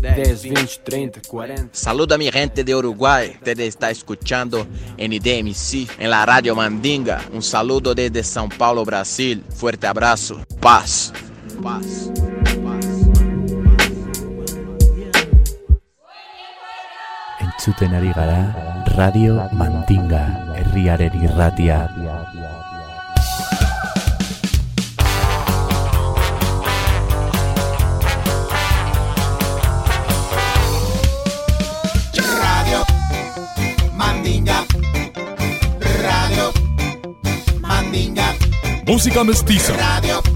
10, 0.00 0.42
20, 0.42 0.66
30, 0.84 1.20
40. 1.28 1.68
Saluda 1.72 2.18
mi 2.18 2.30
gente 2.30 2.64
de 2.64 2.74
Uruguay, 2.74 3.32
usted 3.34 3.60
está 3.60 3.90
escuchando 3.90 4.66
NDMC 4.98 5.88
en 5.98 6.10
la 6.10 6.26
radio 6.26 6.54
Mandinga. 6.54 7.24
Un 7.32 7.42
saludo 7.42 7.94
desde 7.94 8.20
São 8.20 8.48
Paulo, 8.48 8.84
Brasil. 8.84 9.42
Fuerte 9.54 9.86
abrazo. 9.86 10.40
Paz. 10.60 11.12
Paz. 11.62 12.10
Entzuten 17.40 17.94
ari 17.94 18.12
gara 18.12 18.52
Radio 18.96 19.48
Mandinga, 19.52 20.54
herriaren 20.56 21.12
irratia. 21.24 21.88
Radio 32.14 32.80
Mandinga. 33.94 34.64
Radio 35.80 36.46
Mandinga. 37.60 38.34
Música 38.86 39.24
mestiza 39.24 39.76
Radio. 39.76 40.35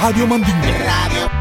Radio 0.00 0.26
Mandinga. 0.26 0.68
Radio 0.86 1.37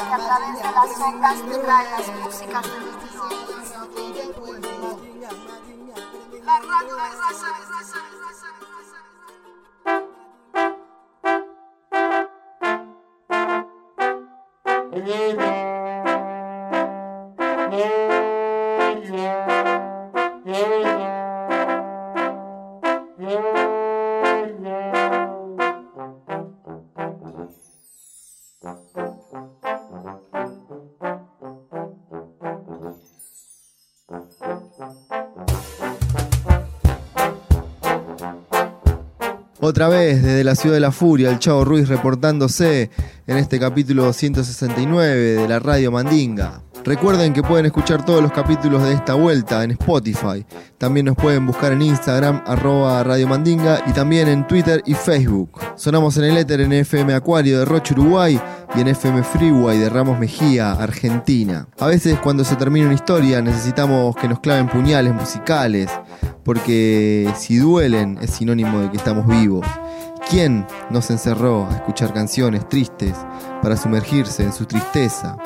que 0.00 0.14
a 0.14 0.18
través 0.18 0.58
de 0.58 0.72
las 0.72 1.00
ondas 1.00 1.36
te 1.42 1.58
trae 1.58 1.90
las 1.90 2.08
músicas 2.20 2.62
del 2.62 3.03
Otra 39.66 39.88
vez 39.88 40.22
desde 40.22 40.44
la 40.44 40.56
ciudad 40.56 40.74
de 40.74 40.80
la 40.80 40.92
furia, 40.92 41.30
el 41.30 41.38
Chavo 41.38 41.64
Ruiz 41.64 41.88
reportándose 41.88 42.90
en 43.26 43.38
este 43.38 43.58
capítulo 43.58 44.12
169 44.12 45.16
de 45.16 45.48
la 45.48 45.58
Radio 45.58 45.90
Mandinga. 45.90 46.60
Recuerden 46.84 47.32
que 47.32 47.42
pueden 47.42 47.64
escuchar 47.64 48.04
todos 48.04 48.22
los 48.22 48.30
capítulos 48.30 48.82
de 48.82 48.92
esta 48.92 49.14
vuelta 49.14 49.64
en 49.64 49.70
Spotify. 49.70 50.44
También 50.76 51.06
nos 51.06 51.16
pueden 51.16 51.46
buscar 51.46 51.72
en 51.72 51.80
Instagram, 51.80 52.42
arroba 52.46 53.02
Radio 53.04 53.26
Mandinga, 53.26 53.82
y 53.86 53.92
también 53.92 54.28
en 54.28 54.46
Twitter 54.46 54.82
y 54.84 54.92
Facebook. 54.92 55.58
Sonamos 55.76 56.18
en 56.18 56.24
el 56.24 56.36
éter 56.36 56.60
en 56.60 56.74
FM 56.74 57.14
Acuario 57.14 57.58
de 57.58 57.64
Roche, 57.64 57.94
Uruguay, 57.94 58.38
y 58.76 58.80
en 58.82 58.88
FM 58.88 59.22
Freeway 59.22 59.78
de 59.78 59.88
Ramos 59.88 60.18
Mejía, 60.18 60.72
Argentina. 60.72 61.66
A 61.78 61.86
veces 61.86 62.18
cuando 62.18 62.44
se 62.44 62.56
termina 62.56 62.86
una 62.86 62.94
historia 62.94 63.40
necesitamos 63.40 64.14
que 64.16 64.28
nos 64.28 64.40
claven 64.40 64.68
puñales 64.68 65.14
musicales, 65.14 65.88
porque 66.44 67.32
si 67.36 67.56
duelen 67.56 68.18
es 68.20 68.30
sinónimo 68.30 68.80
de 68.80 68.90
que 68.90 68.98
estamos 68.98 69.26
vivos. 69.26 69.66
¿Quién 70.28 70.66
nos 70.90 71.10
encerró 71.10 71.66
a 71.66 71.74
escuchar 71.74 72.12
canciones 72.12 72.68
tristes 72.68 73.14
para 73.62 73.76
sumergirse 73.76 74.42
en 74.42 74.52
su 74.52 74.64
tristeza? 74.64 75.36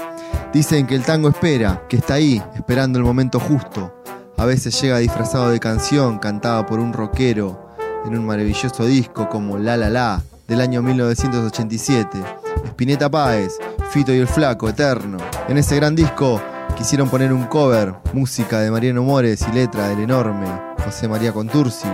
Dicen 0.52 0.86
que 0.86 0.94
el 0.94 1.02
tango 1.02 1.28
espera, 1.28 1.84
que 1.88 1.96
está 1.96 2.14
ahí, 2.14 2.42
esperando 2.54 2.98
el 2.98 3.04
momento 3.04 3.40
justo. 3.40 3.94
A 4.36 4.44
veces 4.44 4.80
llega 4.80 4.98
disfrazado 4.98 5.50
de 5.50 5.58
canción 5.58 6.18
cantada 6.18 6.64
por 6.64 6.78
un 6.78 6.92
rockero 6.92 7.68
en 8.06 8.16
un 8.16 8.24
maravilloso 8.24 8.84
disco 8.86 9.28
como 9.28 9.58
La 9.58 9.76
La 9.76 9.90
La 9.90 10.22
del 10.46 10.60
año 10.60 10.80
1987. 10.80 12.18
Spinetta 12.66 13.10
Páez, 13.10 13.58
Fito 13.90 14.14
y 14.14 14.18
el 14.18 14.28
Flaco, 14.28 14.68
Eterno. 14.68 15.18
En 15.48 15.58
ese 15.58 15.76
gran 15.76 15.96
disco 15.96 16.40
quisieron 16.76 17.08
poner 17.08 17.32
un 17.32 17.46
cover, 17.46 17.94
música 18.12 18.60
de 18.60 18.70
Mariano 18.70 19.02
Mores 19.02 19.44
y 19.50 19.54
letra 19.54 19.88
del 19.88 20.00
enorme 20.00 20.67
María 21.08 21.32
Contursi. 21.32 21.88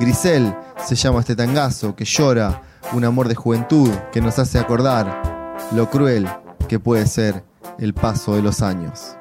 Grisel 0.00 0.54
se 0.84 0.94
llama 0.94 1.20
este 1.20 1.36
tangazo 1.36 1.94
que 1.94 2.04
llora 2.04 2.62
un 2.92 3.04
amor 3.04 3.28
de 3.28 3.34
juventud 3.34 3.90
que 4.10 4.20
nos 4.20 4.38
hace 4.38 4.58
acordar 4.58 5.56
lo 5.72 5.90
cruel 5.90 6.26
que 6.66 6.78
puede 6.78 7.06
ser 7.06 7.44
el 7.78 7.92
paso 7.94 8.34
de 8.34 8.42
los 8.42 8.62
años. 8.62 9.17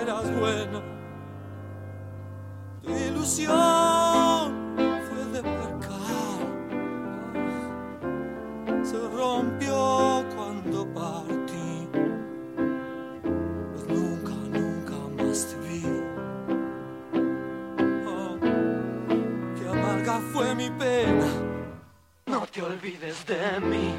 Eras 0.00 0.26
buena. 0.38 0.82
Tu 2.82 2.90
ilusión 2.90 3.52
fue 5.08 5.24
de 5.32 5.42
percar. 5.42 6.40
Se 8.84 8.98
rompió 9.16 10.24
cuando 10.34 10.86
partí. 10.92 11.88
Pues 13.72 13.84
nunca, 13.88 14.34
nunca 14.58 14.96
más 15.22 15.46
te 15.48 15.56
vi. 15.68 15.84
Oh, 18.06 18.38
qué 19.56 19.68
amarga 19.68 20.20
fue 20.32 20.54
mi 20.54 20.70
pena. 20.70 21.26
No 22.26 22.46
te 22.46 22.62
olvides 22.62 23.26
de 23.26 23.60
mí. 23.60 23.94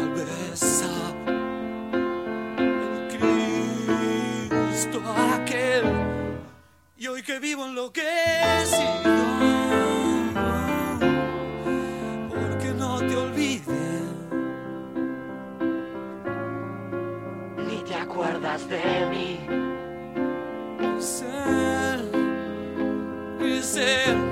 Al 0.00 0.10
besar 0.14 1.14
el 2.58 3.08
Cristo 4.78 5.02
aquel 5.34 5.84
y 6.96 7.06
hoy 7.06 7.22
que 7.22 7.38
vivo 7.38 7.66
enloquecido 7.66 8.10
porque 12.28 12.72
no 12.78 12.98
te 12.98 13.16
olvides 13.16 13.66
ni 17.68 17.82
te 17.84 17.94
acuerdas 17.94 18.68
de 18.68 19.06
mí. 19.10 19.40
Grisel 23.38 24.29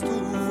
tu 0.00 0.47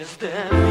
te 0.00 0.06
olvides 0.06 0.69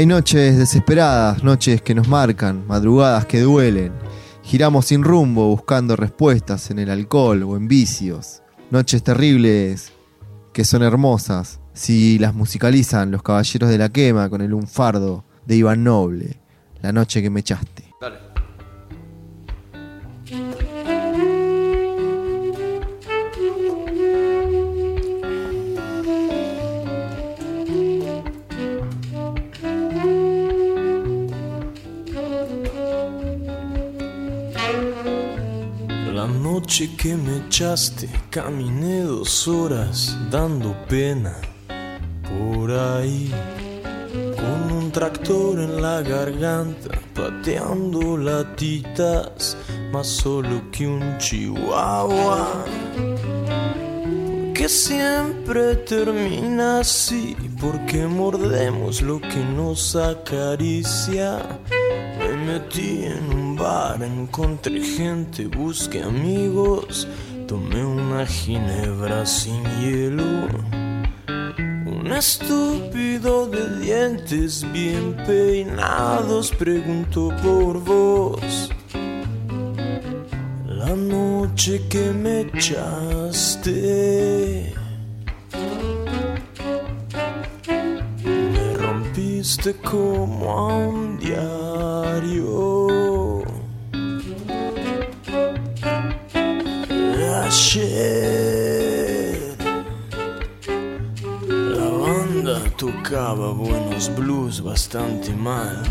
Hay 0.00 0.06
noches 0.06 0.56
desesperadas, 0.56 1.44
noches 1.44 1.82
que 1.82 1.94
nos 1.94 2.08
marcan, 2.08 2.66
madrugadas 2.66 3.26
que 3.26 3.40
duelen. 3.40 3.92
Giramos 4.42 4.86
sin 4.86 5.04
rumbo 5.04 5.48
buscando 5.48 5.94
respuestas 5.94 6.70
en 6.70 6.78
el 6.78 6.88
alcohol 6.88 7.42
o 7.42 7.54
en 7.54 7.68
vicios. 7.68 8.40
Noches 8.70 9.02
terribles 9.02 9.92
que 10.54 10.64
son 10.64 10.82
hermosas 10.82 11.60
si 11.74 12.18
las 12.18 12.34
musicalizan 12.34 13.10
los 13.10 13.22
caballeros 13.22 13.68
de 13.68 13.76
la 13.76 13.90
quema 13.90 14.30
con 14.30 14.40
el 14.40 14.52
lunfardo 14.52 15.26
de 15.44 15.56
Iván 15.56 15.84
Noble. 15.84 16.40
La 16.80 16.92
noche 16.92 17.20
que 17.20 17.28
me 17.28 17.40
echaste. 17.40 17.89
Que 36.88 37.14
me 37.14 37.46
echaste, 37.46 38.08
caminé 38.30 39.02
dos 39.02 39.46
horas 39.46 40.16
dando 40.30 40.74
pena 40.88 41.36
por 42.22 42.70
ahí. 42.70 43.30
Con 44.36 44.72
un 44.72 44.90
tractor 44.90 45.58
en 45.60 45.82
la 45.82 46.00
garganta, 46.00 46.98
pateando 47.14 48.16
latitas, 48.16 49.58
más 49.92 50.06
solo 50.06 50.62
que 50.72 50.86
un 50.86 51.18
chihuahua. 51.18 52.64
Que 54.54 54.68
siempre 54.68 55.76
termina 55.76 56.80
así, 56.80 57.36
porque 57.60 58.06
mordemos 58.06 59.02
lo 59.02 59.20
que 59.20 59.44
nos 59.54 59.96
acaricia. 59.96 61.60
Me 62.18 62.36
metí 62.36 63.04
en 63.04 63.34
un 63.34 63.49
bar, 63.60 64.02
encontré 64.02 64.80
gente, 64.80 65.46
busqué 65.46 66.02
amigos, 66.02 67.06
tomé 67.46 67.84
una 67.84 68.26
ginebra 68.26 69.26
sin 69.26 69.62
hielo. 69.78 70.48
Un 71.86 72.06
estúpido 72.10 73.46
de 73.46 73.80
dientes 73.80 74.64
bien 74.72 75.14
peinados 75.26 76.50
preguntó 76.52 77.28
por 77.42 77.78
vos. 77.80 78.70
La 80.66 80.96
noche 80.96 81.86
que 81.88 82.12
me 82.12 82.40
echaste. 82.40 83.94
Me 88.24 88.74
rompiste 88.78 89.74
como 89.74 90.50
a 90.50 90.76
un 90.76 91.18
diario. 91.18 93.09
La 101.48 101.84
banda 101.84 102.60
tocaba 102.76 103.50
buenos 103.50 104.08
blues 104.14 104.62
bastante 104.62 105.32
mal. 105.32 105.82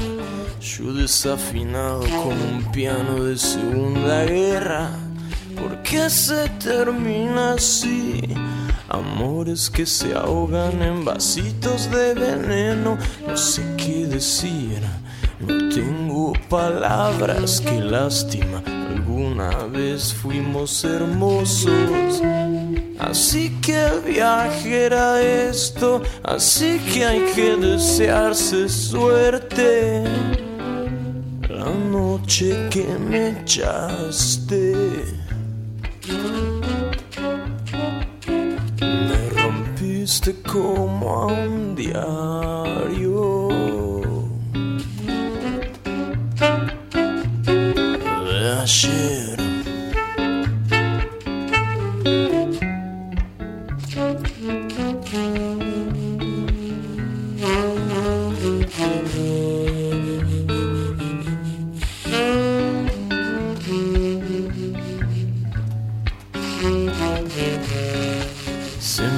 Yo 0.62 0.94
desafinado 0.94 2.00
como 2.24 2.32
un 2.32 2.72
piano 2.72 3.26
de 3.26 3.38
segunda 3.38 4.24
guerra. 4.24 4.90
¿Por 5.58 5.84
qué 5.84 6.10
se 6.10 6.48
termina 6.64 7.56
así? 7.56 8.22
Amores 8.88 9.70
que 9.70 9.86
se 9.86 10.14
ahogan 10.14 10.82
en 10.82 11.04
vasitos 11.04 11.92
de 11.92 12.14
veneno. 12.14 12.98
No 13.28 13.36
sé 13.36 13.64
qué 13.76 14.06
decir. 14.06 14.80
No 15.40 15.70
tengo 15.70 16.34
palabras, 16.50 17.62
qué 17.62 17.80
lástima. 17.80 18.62
Alguna 18.66 19.50
vez 19.68 20.14
fuimos 20.14 20.84
hermosos. 20.84 22.22
Así 23.00 23.58
que 23.62 23.88
el 23.88 24.02
viaje 24.02 24.86
era 24.86 25.22
esto, 25.22 26.02
así 26.24 26.80
que 26.94 27.06
hay 27.06 27.22
que 27.34 27.56
desearse 27.56 28.68
suerte. 28.68 30.04
La 31.48 31.70
noche 31.90 32.68
que 32.70 32.86
me 33.00 33.30
echaste, 33.30 34.76
me 38.82 39.30
rompiste 39.42 40.36
como 40.42 41.10
a 41.10 41.26
un 41.28 41.76
diario. 41.76 43.50
Se 48.70 48.86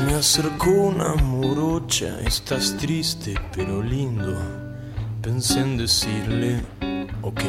me 0.06 0.14
acercó 0.14 0.70
una 0.70 1.16
morocha, 1.16 2.22
estás 2.22 2.78
triste 2.78 3.36
pero 3.54 3.84
lindo. 3.84 4.34
Pensé 5.22 5.60
en 5.60 5.78
decirle, 5.78 6.62
ok. 7.22 7.42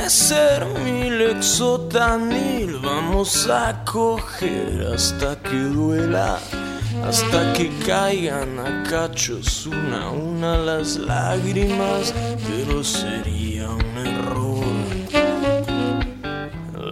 ¿Quieres 0.00 0.14
ser 0.14 0.64
mi 0.82 1.10
lexotanil? 1.10 2.78
Vamos 2.78 3.46
a 3.50 3.84
coger 3.84 4.94
hasta 4.94 5.36
que 5.42 5.58
duela. 5.58 6.38
Hasta 7.04 7.52
que 7.52 7.68
caigan 7.86 8.58
a 8.60 8.82
cachos 8.88 9.66
una 9.66 10.04
a 10.04 10.10
una 10.10 10.56
las 10.56 10.96
lágrimas, 10.96 12.14
pero 12.48 12.82
sería 12.82 13.68
un 13.68 14.06
error. 14.06 14.64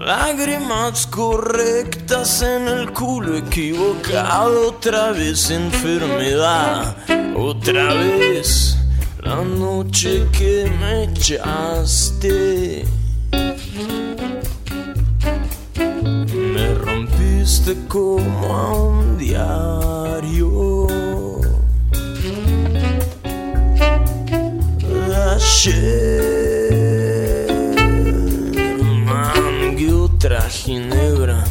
Lágrimas 0.05 1.07
correctas 1.07 2.43
en 2.43 2.69
el 2.69 2.93
culo 2.93 3.39
equivocado, 3.39 4.69
otra 4.69 5.13
vez 5.13 5.51
enfermedad, 5.51 6.95
otra 7.35 7.95
vez 7.95 8.77
la 9.23 9.43
noche 9.43 10.27
que 10.33 10.71
me 10.79 11.05
echaste. 11.05 12.98
Rompiste 17.49 17.75
como 17.89 18.55
a 18.55 18.75
un 18.75 19.17
diario. 19.17 20.87
Ayer 25.35 25.87
mangué 29.07 29.93
otra 29.95 30.43
ginebra. 30.43 31.43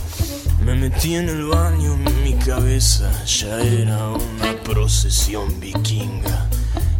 Me 0.63 0.75
metí 0.75 1.15
en 1.15 1.29
el 1.29 1.45
baño, 1.45 1.97
mi 2.23 2.33
cabeza 2.35 3.09
ya 3.25 3.59
era 3.59 4.09
una 4.09 4.55
procesión 4.63 5.59
vikinga. 5.59 6.47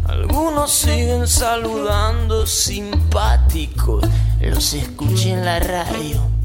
Algunos 0.06 0.72
siguen 0.72 1.28
saludando 1.28 2.46
simpáticos, 2.46 4.04
los 4.40 4.74
escuché 4.74 5.32
en 5.32 5.44
la 5.44 5.60
radio. 5.60 6.37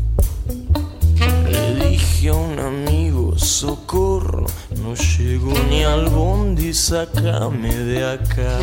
Dije 1.94 2.30
a 2.30 2.34
un 2.34 2.58
amigo, 2.58 3.38
socorro, 3.38 4.48
no 4.82 4.96
llego 4.96 5.54
ni 5.70 5.84
al 5.84 6.10
bondi, 6.10 6.74
sácame 6.74 7.72
de 7.72 8.14
acá. 8.14 8.58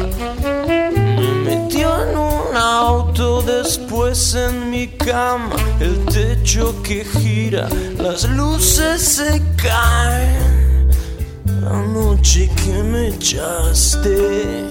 Me 0.66 1.30
metió 1.44 2.02
en 2.02 2.18
un 2.18 2.56
auto, 2.56 3.40
después 3.40 4.34
en 4.34 4.68
mi 4.68 4.88
cama, 4.88 5.54
el 5.78 6.04
techo 6.06 6.82
que 6.82 7.04
gira, 7.04 7.68
las 7.98 8.28
luces 8.28 9.00
se 9.00 9.40
caen. 9.54 10.90
La 11.62 11.86
noche 11.86 12.50
que 12.56 12.82
me 12.82 13.10
echaste. 13.10 14.64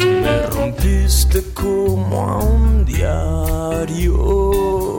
Me 0.00 0.46
rompiste 0.46 1.44
como 1.52 2.26
a 2.26 2.38
un 2.38 2.86
diario. 2.86 4.93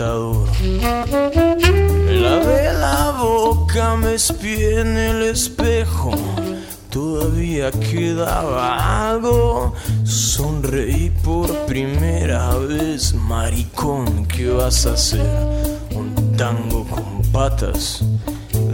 Me 0.00 0.80
lavé 2.14 2.72
la 2.72 3.14
boca, 3.20 3.96
me 3.96 4.14
espié 4.14 4.80
en 4.80 4.96
el 4.96 5.22
espejo. 5.24 6.12
Todavía 6.88 7.70
quedaba 7.70 9.10
algo. 9.10 9.74
Sonreí 10.04 11.10
por 11.22 11.54
primera 11.66 12.54
vez, 12.56 13.12
maricón. 13.12 14.24
¿Qué 14.24 14.48
vas 14.48 14.86
a 14.86 14.94
hacer? 14.94 15.20
Un 15.94 16.14
tango 16.34 16.86
con 16.86 17.20
patas. 17.30 18.02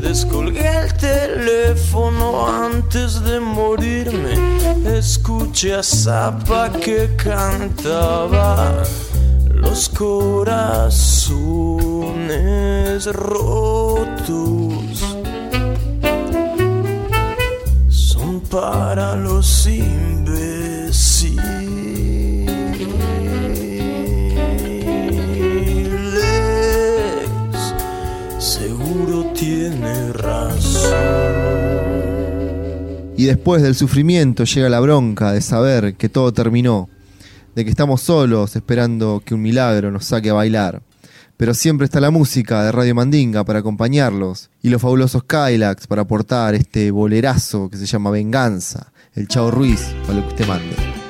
Descolgué 0.01 0.79
el 0.79 0.95
teléfono 0.95 2.47
antes 2.47 3.21
de 3.25 3.41
morirme. 3.41 4.35
Escuché 4.97 5.75
a 5.75 5.83
Zappa 5.83 6.71
que 6.71 7.17
cantaba 7.17 8.85
los 9.57 9.89
corazones 9.89 11.37
rotos 13.07 14.73
son 17.89 18.41
para 18.41 19.17
los 19.17 19.67
imbéciles. 19.67 21.47
Seguro 28.39 29.33
tiene 29.35 30.13
razón. 30.13 30.97
Y 33.19 33.25
después 33.25 33.63
del 33.63 33.75
sufrimiento 33.75 34.45
llega 34.45 34.69
la 34.69 34.81
bronca 34.81 35.33
de 35.33 35.41
saber 35.41 35.95
que 35.95 36.11
todo 36.11 36.33
terminó, 36.33 36.91
de 37.57 37.65
que 37.65 37.71
estamos 37.71 38.03
solos 38.03 38.55
esperando 38.55 39.23
que 39.25 39.35
un 39.35 39.41
milagro 39.41 39.91
nos 39.91 40.05
saque 40.05 40.29
a 40.29 40.35
bailar. 40.35 40.83
Pero 41.39 41.55
siempre 41.55 41.87
está 41.87 42.01
la 42.01 42.11
música 42.11 42.63
de 42.63 42.71
Radio 42.71 42.95
Mandinga 42.95 43.45
para 43.45 43.61
acompañarlos 43.61 44.51
y 44.63 44.69
los 44.69 44.83
fabulosos 44.83 45.25
Kylax 45.25 45.87
para 45.87 46.03
aportar 46.03 46.55
este 46.55 46.91
bolerazo 46.91 47.71
que 47.71 47.79
se 47.79 47.87
llama 47.87 48.11
Venganza, 48.11 48.93
el 49.15 49.27
Chao 49.27 49.51
Ruiz, 49.51 49.95
para 50.03 50.19
lo 50.19 50.23
que 50.23 50.35
usted 50.35 50.47
mande. 50.47 51.06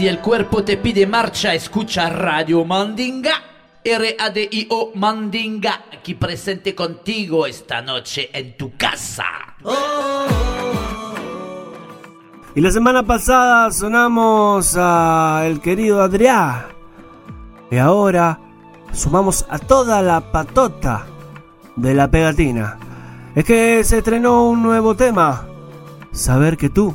Si 0.00 0.08
el 0.08 0.20
cuerpo 0.20 0.64
te 0.64 0.78
pide 0.78 1.06
marcha, 1.06 1.52
escucha 1.52 2.08
Radio 2.08 2.64
Mandinga. 2.64 3.32
R-A-D-I-O 3.84 4.92
Mandinga, 4.94 5.82
aquí 5.92 6.14
presente 6.14 6.74
contigo 6.74 7.44
esta 7.46 7.82
noche 7.82 8.30
en 8.32 8.56
tu 8.56 8.74
casa. 8.78 9.26
Y 12.54 12.62
la 12.62 12.70
semana 12.70 13.02
pasada 13.02 13.70
sonamos 13.72 14.74
a 14.78 15.42
el 15.44 15.60
querido 15.60 16.00
Adrián. 16.00 16.62
Y 17.70 17.76
ahora 17.76 18.40
sumamos 18.94 19.44
a 19.50 19.58
toda 19.58 20.00
la 20.00 20.32
patota 20.32 21.04
de 21.76 21.92
la 21.92 22.10
pegatina. 22.10 22.78
Es 23.34 23.44
que 23.44 23.84
se 23.84 23.98
estrenó 23.98 24.48
un 24.48 24.62
nuevo 24.62 24.94
tema. 24.94 25.46
Saber 26.10 26.56
que 26.56 26.70
tú, 26.70 26.94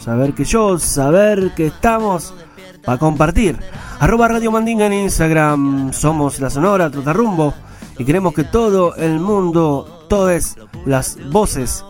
saber 0.00 0.34
que 0.34 0.44
yo, 0.44 0.78
saber 0.78 1.52
que 1.54 1.66
estamos 1.68 2.34
para 2.84 2.98
compartir. 2.98 3.58
Arroba 4.00 4.28
Radio 4.28 4.50
Mandinga 4.50 4.86
en 4.86 4.92
Instagram. 4.92 5.92
Somos 5.92 6.40
la 6.40 6.50
Sonora 6.50 6.90
Trotarrumbo. 6.90 7.54
Y 7.98 8.04
queremos 8.04 8.32
que 8.32 8.44
todo 8.44 8.94
el 8.94 9.18
mundo, 9.18 10.06
todas 10.08 10.56
las 10.86 11.18
voces 11.30 11.84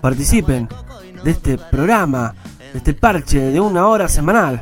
participen 0.00 0.68
de 1.22 1.30
este 1.30 1.56
programa, 1.56 2.34
de 2.72 2.78
este 2.78 2.94
parche 2.94 3.38
de 3.38 3.60
una 3.60 3.86
hora 3.86 4.08
semanal 4.08 4.60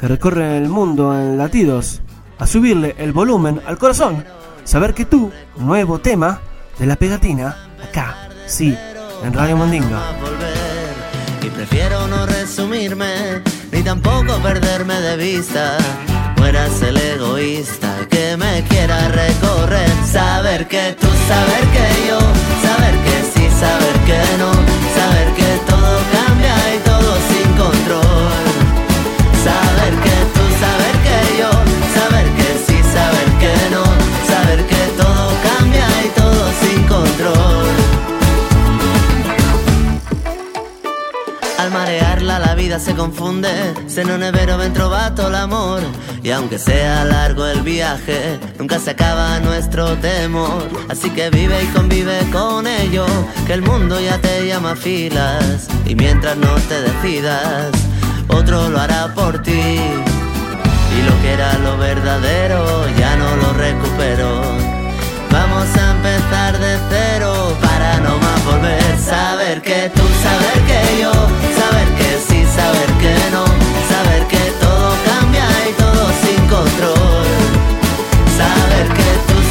que 0.00 0.08
recorre 0.08 0.56
el 0.56 0.68
mundo 0.68 1.14
en 1.14 1.38
latidos, 1.38 2.00
a 2.38 2.46
subirle 2.46 2.96
el 2.98 3.12
volumen 3.12 3.60
al 3.66 3.78
corazón, 3.78 4.24
saber 4.64 4.94
que 4.94 5.04
tú, 5.04 5.30
nuevo 5.58 6.00
tema 6.00 6.40
de 6.78 6.86
la 6.86 6.96
pegatina, 6.96 7.56
acá, 7.88 8.28
sí, 8.46 8.76
en 9.22 9.32
Radio 9.32 9.56
Mandinga. 9.56 10.00
Y 11.40 11.50
prefiero 11.50 12.01
no 12.68 13.42
ni 13.72 13.82
tampoco 13.82 14.38
perderme 14.42 14.94
de 14.94 15.16
vista. 15.16 15.76
Fueras 16.36 16.80
el 16.82 16.96
egoísta 16.96 18.06
que 18.08 18.36
me 18.36 18.62
quiera 18.68 19.08
recorrer. 19.08 19.90
Saber 20.10 20.68
que 20.68 20.96
tú, 21.00 21.08
saber 21.28 21.64
que 21.74 22.08
yo, 22.08 22.18
saber 22.66 22.94
que 23.06 23.16
sí, 23.32 23.48
saber 23.58 23.96
que 24.06 24.20
no, 24.38 24.52
saber 24.98 25.28
que 25.34 25.50
todo 25.70 25.98
cambia 26.12 26.54
y 26.74 26.78
todo 26.84 27.16
sin 27.30 27.48
control. 27.56 28.51
Confunde, 43.02 43.74
se 43.86 44.04
non 44.04 44.22
è 44.22 44.30
vero 44.30 44.56
ben 44.56 44.72
trovato 44.72 45.28
l'amor. 45.28 45.82
Y 46.22 46.30
aunque 46.30 46.56
sea 46.56 47.04
largo 47.04 47.44
el 47.46 47.60
viaje, 47.62 48.38
nunca 48.58 48.78
se 48.78 48.90
acaba 48.90 49.40
nuestro 49.40 49.96
temor. 49.96 50.68
Así 50.88 51.10
que 51.10 51.28
vive 51.30 51.64
y 51.64 51.66
convive 51.78 52.18
con 52.30 52.64
ello, 52.68 53.06
que 53.44 53.54
el 53.54 53.62
mundo 53.62 53.98
ya 53.98 54.18
te 54.18 54.46
llama 54.46 54.76
filas. 54.76 55.66
Y 55.84 55.96
mientras 55.96 56.36
no 56.36 56.54
te 56.68 56.80
decidas, 56.80 57.72
otro 58.28 58.68
lo 58.68 58.78
hará 58.78 59.12
por 59.14 59.42
ti. 59.42 59.64
Y 60.96 61.02
lo 61.08 61.14
que 61.22 61.32
era 61.32 61.58
lo 61.58 61.76
verdadero 61.78 62.86
ya 63.00 63.16
no 63.16 63.36
lo 63.36 63.52
recupero. 63.54 64.28
Vamos 65.32 65.66
a 65.76 65.90
empezar 65.96 66.56
de 66.56 66.78
cero 66.90 67.32
para 67.60 67.98
no 67.98 68.16
más 68.18 68.44
volver. 68.44 68.98
Saber 68.98 69.60
que 69.60 69.90
tú, 69.92 70.02
saber 70.22 70.58
que 70.68 71.02
yo, 71.02 71.12
saber 71.60 71.88
que 71.98 72.01
saber 73.32 74.26
que 74.26 74.52
todo 74.60 74.92
cambia 75.06 75.46
y 75.68 75.72
todo 75.72 76.06
sin 76.22 76.40
control. 76.48 77.26
Saber 78.36 78.86
que 78.88 79.10
tú, 79.26 79.41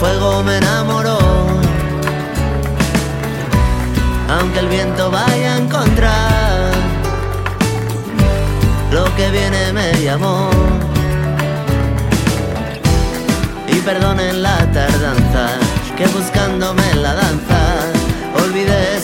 fuego 0.00 0.42
me 0.42 0.56
enamoró. 0.56 1.18
Aunque 4.30 4.60
el 4.60 4.68
viento 4.68 5.10
vaya 5.10 5.58
en 5.58 5.68
contra, 5.68 6.14
lo 8.90 9.04
que 9.16 9.30
viene 9.30 9.72
me 9.74 9.92
llamó. 10.02 10.48
Y 13.68 13.76
perdonen 13.80 14.42
la 14.42 14.58
tardanza, 14.72 15.44
que 15.98 16.06
buscándome 16.06 16.90
en 16.92 17.02
la 17.02 17.14
danza, 17.14 17.60
olvidé 18.42 18.99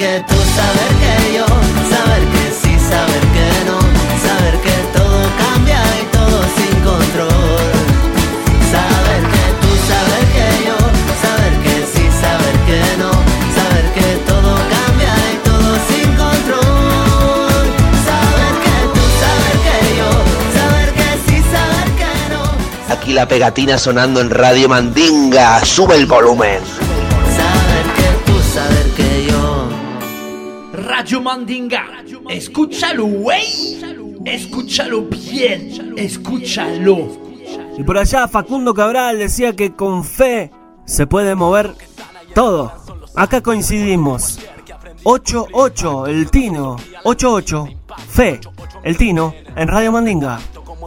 que 0.00 0.24
tú, 0.26 0.34
saber 0.34 0.92
que 1.02 1.36
yo, 1.36 1.46
saber 1.92 2.24
que 2.32 2.44
sí, 2.58 2.72
saber 2.88 3.24
que 3.36 3.48
no, 3.68 3.78
saber 4.26 4.56
que 4.64 4.76
todo 4.96 5.20
cambia 5.42 5.82
y 6.00 6.04
todo 6.16 6.40
sin 6.56 6.74
control. 6.90 7.72
Saber 8.74 9.22
que 9.32 9.44
tú, 9.60 9.70
saber 9.92 10.24
que 10.36 10.48
yo, 10.68 10.78
saber 11.24 11.54
que 11.64 11.76
sí, 11.92 12.04
saber 12.24 12.56
que 12.68 12.80
no, 13.02 13.10
saber 13.58 13.86
que 13.92 14.08
todo 14.30 14.52
cambia 14.74 15.14
y 15.34 15.36
todo 15.48 15.70
sin 15.90 16.08
control. 16.24 17.64
Saber 18.08 18.54
que 18.64 18.78
tú, 18.94 19.04
saber 19.24 19.56
que 19.66 19.78
yo, 20.00 20.10
saber 20.58 20.88
que 20.98 21.08
sí, 21.26 21.36
saber 21.52 21.88
que 22.00 22.12
no. 22.32 22.94
Aquí 22.94 23.12
la 23.12 23.28
pegatina 23.28 23.76
sonando 23.76 24.22
en 24.22 24.30
Radio 24.30 24.66
Mandinga. 24.66 25.62
Sube 25.62 25.96
el 25.96 26.06
volumen. 26.06 26.79
Radio 31.00 31.22
Mandinga, 31.22 31.86
escúchalo, 32.28 33.06
wey. 33.06 34.20
Escúchalo 34.26 35.04
bien, 35.04 35.94
escúchalo. 35.96 37.08
Y 37.78 37.82
por 37.84 37.96
allá 37.96 38.28
Facundo 38.28 38.74
Cabral 38.74 39.18
decía 39.18 39.56
que 39.56 39.74
con 39.74 40.04
fe 40.04 40.50
se 40.84 41.06
puede 41.06 41.34
mover 41.34 41.74
todo. 42.34 42.74
Acá 43.16 43.40
coincidimos. 43.40 44.40
8-8, 45.04 46.08
el 46.10 46.30
Tino. 46.30 46.76
8-8, 47.04 47.76
Fe, 48.10 48.38
el 48.82 48.98
Tino, 48.98 49.32
en 49.56 49.68
Radio 49.68 49.92
Mandinga. 49.92 50.38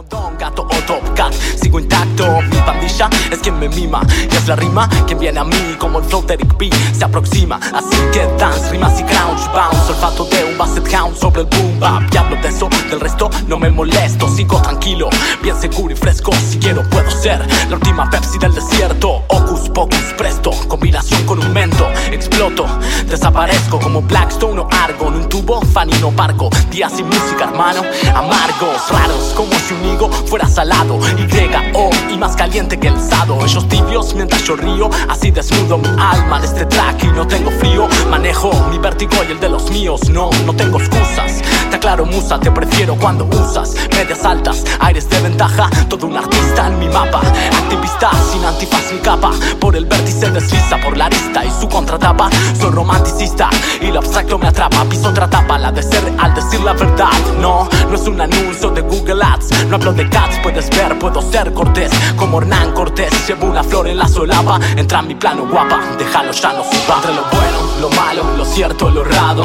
Don 0.08 0.38
Gato 0.38 0.62
o 0.62 0.83
Top 0.86 1.14
Cat, 1.14 1.32
sigo 1.32 1.78
intacto, 1.78 2.42
mi 2.42 2.58
pandilla 2.58 3.08
es 3.30 3.38
quien 3.38 3.58
me 3.58 3.68
mima. 3.68 4.02
Y 4.30 4.36
es 4.36 4.46
la 4.46 4.56
rima 4.56 4.88
quien 5.06 5.18
viene 5.18 5.40
a 5.40 5.44
mí 5.44 5.76
como 5.78 6.00
el 6.00 6.04
flow 6.04 6.24
de 6.26 6.34
Eric 6.34 6.58
B 6.58 6.70
Se 6.92 7.04
aproxima, 7.04 7.56
así 7.56 7.96
que 8.12 8.26
dance, 8.38 8.70
rimas 8.70 9.00
y 9.00 9.04
crouch 9.04 9.50
bounce. 9.52 9.92
Olfato 9.92 10.24
de 10.24 10.44
un 10.44 10.58
basset 10.58 10.86
hound 10.94 11.16
sobre 11.16 11.42
el 11.42 11.46
boom 11.46 11.80
bap. 11.80 12.02
Y 12.12 12.16
hablo 12.16 12.36
de 12.36 12.48
eso, 12.48 12.68
del 12.90 13.00
resto 13.00 13.30
no 13.46 13.58
me 13.58 13.70
molesto. 13.70 14.28
Sigo 14.28 14.60
tranquilo, 14.60 15.08
bien 15.42 15.58
seguro 15.58 15.94
y 15.94 15.96
fresco. 15.96 16.32
Si 16.50 16.58
quiero 16.58 16.82
puedo 16.90 17.10
ser 17.10 17.46
la 17.70 17.76
última 17.76 18.10
Pepsi 18.10 18.38
del 18.38 18.54
desierto. 18.54 19.22
Ocus 19.28 19.70
pocus 19.70 20.12
presto, 20.18 20.50
combinación 20.68 21.24
con 21.24 21.38
un 21.38 21.52
mento. 21.52 21.88
Exploto, 22.12 22.66
desaparezco 23.08 23.78
como 23.78 24.02
Blackstone 24.02 24.60
o 24.60 24.68
Argon. 24.70 25.14
Un 25.14 25.28
tubo, 25.28 25.62
fanino, 25.62 26.10
barco 26.12 26.50
Días 26.70 26.92
sin 26.92 27.06
música, 27.06 27.44
hermano. 27.44 27.82
Amargos, 28.14 28.90
raros, 28.90 29.32
como 29.34 29.52
si 29.66 29.74
un 29.74 29.94
higo 29.94 30.10
fuera 30.26 30.46
salado 30.46 30.73
Y, 30.74 31.76
O, 31.76 31.90
y 32.10 32.18
más 32.18 32.36
caliente 32.36 32.78
que 32.78 32.88
el 32.88 33.00
sado. 33.00 33.38
Ellos 33.44 33.66
tibios 33.68 34.14
mientras 34.14 34.44
yo 34.44 34.56
río 34.56 34.90
Así 35.08 35.30
desnudo 35.30 35.78
mi 35.78 35.88
alma 35.88 36.38
en 36.38 36.44
este 36.44 36.66
track. 36.66 37.04
Y 37.04 37.06
no 37.08 37.26
tengo 37.26 37.50
frío 37.52 37.88
Manejo 38.10 38.52
mi 38.70 38.78
vértigo 38.78 39.12
y 39.28 39.32
el 39.32 39.40
de 39.40 39.48
los 39.48 39.70
míos. 39.70 40.08
No, 40.10 40.30
no 40.44 40.54
tengo 40.54 40.78
excusas. 40.78 41.42
Te 41.70 41.76
aclaro 41.76 42.04
musa, 42.04 42.38
te 42.38 42.50
prefiero 42.50 42.96
cuando 42.96 43.24
usas 43.24 43.74
Medias 43.96 44.24
altas, 44.24 44.64
aires 44.80 45.08
de 45.08 45.20
ventaja 45.20 45.70
Todo 45.88 46.06
un 46.06 46.16
artista 46.16 46.66
en 46.66 46.78
mi 46.78 46.88
mapa. 46.88 47.20
Activista 47.56 48.10
sin 48.32 48.44
antifaz 48.44 48.92
ni 48.92 48.98
capa. 48.98 49.30
Por 49.60 49.76
el 49.76 49.86
vértice 49.86 50.30
desliza 50.30 50.76
por 50.82 50.96
la 50.96 51.06
arista 51.06 51.44
y 51.44 51.50
su 51.50 51.68
contratapa. 51.68 52.28
Soy 52.60 52.70
romanticista 52.70 53.48
y 53.80 53.86
lo 53.86 54.00
abstracto 54.00 54.38
me 54.38 54.48
atrapa. 54.48 54.84
Piso 54.84 55.08
otra 55.08 55.28
tapa, 55.28 55.58
la 55.58 55.72
de 55.72 55.82
ser 55.82 56.12
al 56.18 56.34
decir 56.34 56.60
la 56.60 56.72
verdad. 56.72 57.12
No, 57.40 57.68
no 57.88 57.94
es 57.94 58.06
un 58.06 58.20
anuncio 58.20 58.70
de 58.70 58.82
Google 58.82 59.22
Ads. 59.22 59.66
No 59.68 59.76
hablo 59.76 59.92
de 59.92 60.08
cats, 60.08 60.38
puedes 60.42 60.63
ver, 60.70 60.98
puedo 60.98 61.20
ser 61.22 61.52
cortés. 61.52 61.90
Como 62.16 62.40
Hernán 62.40 62.72
Cortés, 62.72 63.12
llevo 63.26 63.46
una 63.46 63.62
flor 63.62 63.88
en 63.88 63.98
la 63.98 64.08
solapa. 64.08 64.58
Entra 64.76 65.00
en 65.00 65.08
mi 65.08 65.14
plano 65.14 65.46
guapa, 65.46 65.80
déjalo 65.98 66.32
ya 66.32 66.52
no 66.52 66.64
suba. 66.64 66.96
Entre 66.96 67.14
lo 67.14 67.22
bueno, 67.32 67.58
lo 67.80 67.90
malo, 67.90 68.36
lo 68.36 68.44
cierto, 68.44 68.90
lo 68.90 69.02
errado. 69.02 69.44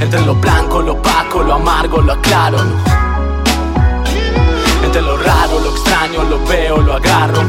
Entre 0.00 0.20
lo 0.24 0.34
blanco, 0.34 0.80
lo 0.80 0.92
opaco, 0.92 1.42
lo 1.42 1.54
amargo, 1.54 2.00
lo 2.00 2.12
aclaro. 2.12 2.58
Entre 4.84 5.02
lo 5.02 5.16
raro, 5.18 5.60
lo 5.60 5.70
extraño, 5.70 6.22
lo 6.24 6.44
veo, 6.46 6.78
lo 6.78 6.94
agarro. 6.94 7.42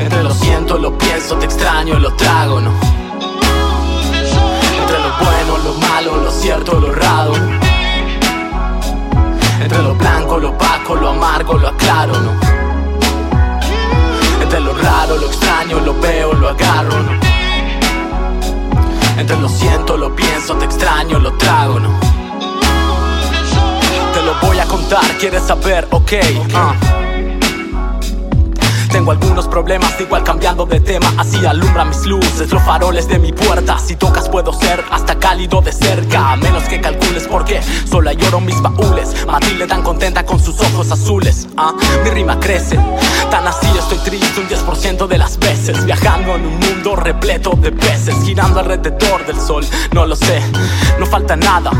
Entre 0.00 0.22
lo 0.22 0.34
siento, 0.34 0.76
lo 0.76 0.98
pienso, 0.98 1.36
te 1.36 1.46
extraño, 1.46 1.98
lo 1.98 2.12
trago, 2.14 2.60
no. 2.60 2.72
Entre 4.80 4.98
lo 4.98 5.12
bueno, 5.24 5.58
lo 5.64 5.74
malo, 5.74 6.16
lo 6.16 6.30
cierto, 6.30 6.80
lo 6.80 6.92
errado. 6.92 7.63
Entre 9.64 9.82
lo 9.82 9.94
blanco, 9.94 10.38
lo 10.38 10.50
opaco, 10.50 10.94
lo 10.94 11.08
amargo, 11.08 11.54
lo 11.54 11.68
aclaro, 11.68 12.12
no. 12.20 12.32
Entre 14.42 14.60
lo 14.60 14.74
raro, 14.74 15.16
lo 15.16 15.26
extraño, 15.26 15.80
lo 15.80 15.98
veo, 16.00 16.34
lo 16.34 16.50
agarro, 16.50 17.02
no. 17.02 17.12
Entre 19.16 19.40
lo 19.40 19.48
siento, 19.48 19.96
lo 19.96 20.14
pienso, 20.14 20.54
te 20.56 20.66
extraño, 20.66 21.18
lo 21.18 21.32
trago, 21.38 21.80
no. 21.80 21.88
Te 24.12 24.22
lo 24.22 24.34
voy 24.42 24.58
a 24.58 24.66
contar, 24.66 25.06
quieres 25.18 25.44
saber, 25.44 25.88
ok. 25.90 26.12
ah. 26.54 27.03
Tengo 28.94 29.10
algunos 29.10 29.48
problemas, 29.48 30.00
igual 30.00 30.22
cambiando 30.22 30.66
de 30.66 30.78
tema, 30.78 31.12
así 31.18 31.44
alumbra 31.44 31.84
mis 31.84 32.06
luces, 32.06 32.52
los 32.52 32.62
faroles 32.62 33.08
de 33.08 33.18
mi 33.18 33.32
puerta. 33.32 33.76
Si 33.76 33.96
tocas 33.96 34.28
puedo 34.28 34.52
ser 34.52 34.84
hasta 34.88 35.18
cálido 35.18 35.60
de 35.60 35.72
cerca, 35.72 36.30
a 36.30 36.36
menos 36.36 36.62
que 36.68 36.80
calcules 36.80 37.26
por 37.26 37.44
qué. 37.44 37.60
Solo 37.90 38.12
lloro 38.12 38.40
mis 38.40 38.62
baúles, 38.62 39.26
Matilde 39.26 39.66
tan 39.66 39.82
contenta 39.82 40.24
con 40.24 40.38
sus 40.38 40.60
ojos 40.60 40.92
azules. 40.92 41.48
Ah, 41.56 41.74
mi 42.04 42.10
rima 42.10 42.38
crece, 42.38 42.78
tan 43.32 43.44
así 43.48 43.66
estoy 43.76 43.98
triste 43.98 44.40
un 44.40 44.46
10% 44.46 45.08
de 45.08 45.18
las 45.18 45.40
veces. 45.40 45.84
Viajando 45.84 46.36
en 46.36 46.46
un 46.46 46.60
mundo 46.60 46.94
repleto 46.94 47.50
de 47.60 47.72
peces, 47.72 48.14
girando 48.24 48.60
alrededor 48.60 49.26
del 49.26 49.40
sol. 49.40 49.66
No 49.92 50.06
lo 50.06 50.14
sé, 50.14 50.40
no 51.00 51.06
falta 51.06 51.34
nada, 51.34 51.72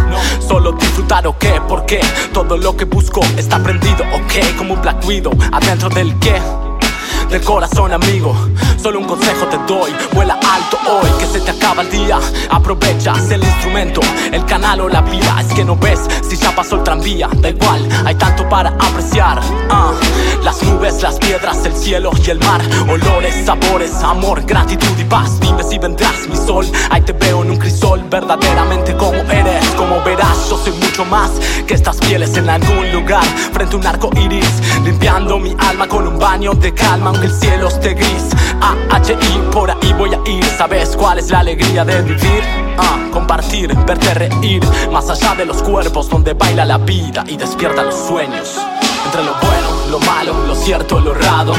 solo 0.48 0.72
disfrutar 0.72 1.28
o 1.28 1.38
qué, 1.38 1.62
porque 1.68 2.00
todo 2.32 2.56
lo 2.56 2.76
que 2.76 2.86
busco 2.86 3.20
está 3.36 3.62
prendido, 3.62 4.02
ok, 4.02 4.56
como 4.58 4.74
un 4.74 4.82
Black 4.82 5.06
Widow, 5.06 5.32
adentro 5.52 5.88
del 5.90 6.18
qué 6.18 6.42
del 7.30 7.42
corazón 7.42 7.92
amigo. 7.92 8.34
Solo 8.84 8.98
un 8.98 9.06
consejo 9.06 9.46
te 9.46 9.56
doy, 9.66 9.90
vuela 10.12 10.34
alto 10.34 10.78
hoy 10.86 11.08
Que 11.18 11.24
se 11.24 11.40
te 11.40 11.52
acaba 11.52 11.80
el 11.80 11.90
día, 11.90 12.18
aprovechas 12.50 13.30
el 13.30 13.42
instrumento 13.42 14.02
El 14.30 14.44
canal 14.44 14.82
o 14.82 14.90
la 14.90 15.00
vía, 15.00 15.36
es 15.40 15.54
que 15.54 15.64
no 15.64 15.74
ves 15.74 16.00
si 16.28 16.36
ya 16.36 16.54
pasó 16.54 16.76
el 16.76 16.82
tranvía. 16.82 17.28
Da 17.36 17.48
igual, 17.48 17.88
hay 18.04 18.14
tanto 18.16 18.46
para 18.48 18.70
apreciar. 18.70 19.40
Ah, 19.70 19.92
Las 20.42 20.62
nubes, 20.62 21.02
las 21.02 21.18
piedras, 21.18 21.64
el 21.64 21.74
cielo 21.74 22.10
y 22.26 22.30
el 22.30 22.38
mar. 22.40 22.60
Olores, 22.88 23.46
sabores, 23.46 23.94
amor, 24.02 24.42
gratitud 24.44 24.98
y 24.98 25.04
paz. 25.04 25.40
Dime 25.40 25.62
si 25.62 25.78
vendrás 25.78 26.28
mi 26.28 26.36
sol, 26.36 26.66
ahí 26.90 27.00
te 27.02 27.12
veo 27.12 27.42
en 27.42 27.52
un 27.52 27.56
crisol 27.56 28.04
Verdaderamente 28.10 28.94
como 28.96 29.16
eres, 29.30 29.64
como 29.76 30.02
verás 30.02 30.50
Yo 30.50 30.58
soy 30.58 30.72
mucho 30.72 31.04
más 31.04 31.30
que 31.66 31.74
estas 31.74 31.96
pieles 31.96 32.36
en 32.36 32.50
algún 32.50 32.92
lugar. 32.92 33.24
Frente 33.52 33.76
a 33.76 33.78
un 33.78 33.86
arco 33.86 34.10
iris, 34.16 34.60
limpiando 34.84 35.38
mi 35.38 35.56
alma 35.58 35.86
con 35.86 36.06
un 36.06 36.18
baño 36.18 36.52
de 36.52 36.74
calma 36.74 37.13
aunque 37.14 37.26
el 37.28 37.32
cielo 37.32 37.68
esté 37.68 37.94
gris 37.94 38.30
A-H-I, 38.60 39.50
por 39.52 39.70
ahí 39.70 39.92
voy 39.96 40.10
a 40.12 40.28
ir 40.28 40.44
¿Sabes 40.44 40.96
cuál 40.96 41.18
es 41.18 41.30
la 41.30 41.40
alegría 41.40 41.84
de 41.84 42.02
vivir? 42.02 42.42
Ah, 42.76 42.98
compartir, 43.12 43.74
verte 43.86 44.12
reír 44.14 44.62
Más 44.92 45.08
allá 45.08 45.34
de 45.34 45.46
los 45.46 45.62
cuerpos 45.62 46.08
donde 46.08 46.34
baila 46.34 46.64
la 46.64 46.78
vida 46.78 47.24
y 47.28 47.36
despierta 47.36 47.84
los 47.84 47.94
sueños 47.94 48.58
Entre 49.06 49.22
lo 49.22 49.32
bueno, 49.34 49.90
lo 49.90 50.00
malo, 50.00 50.46
lo 50.46 50.54
cierto, 50.54 51.00
lo 51.00 51.14
errado 51.14 51.54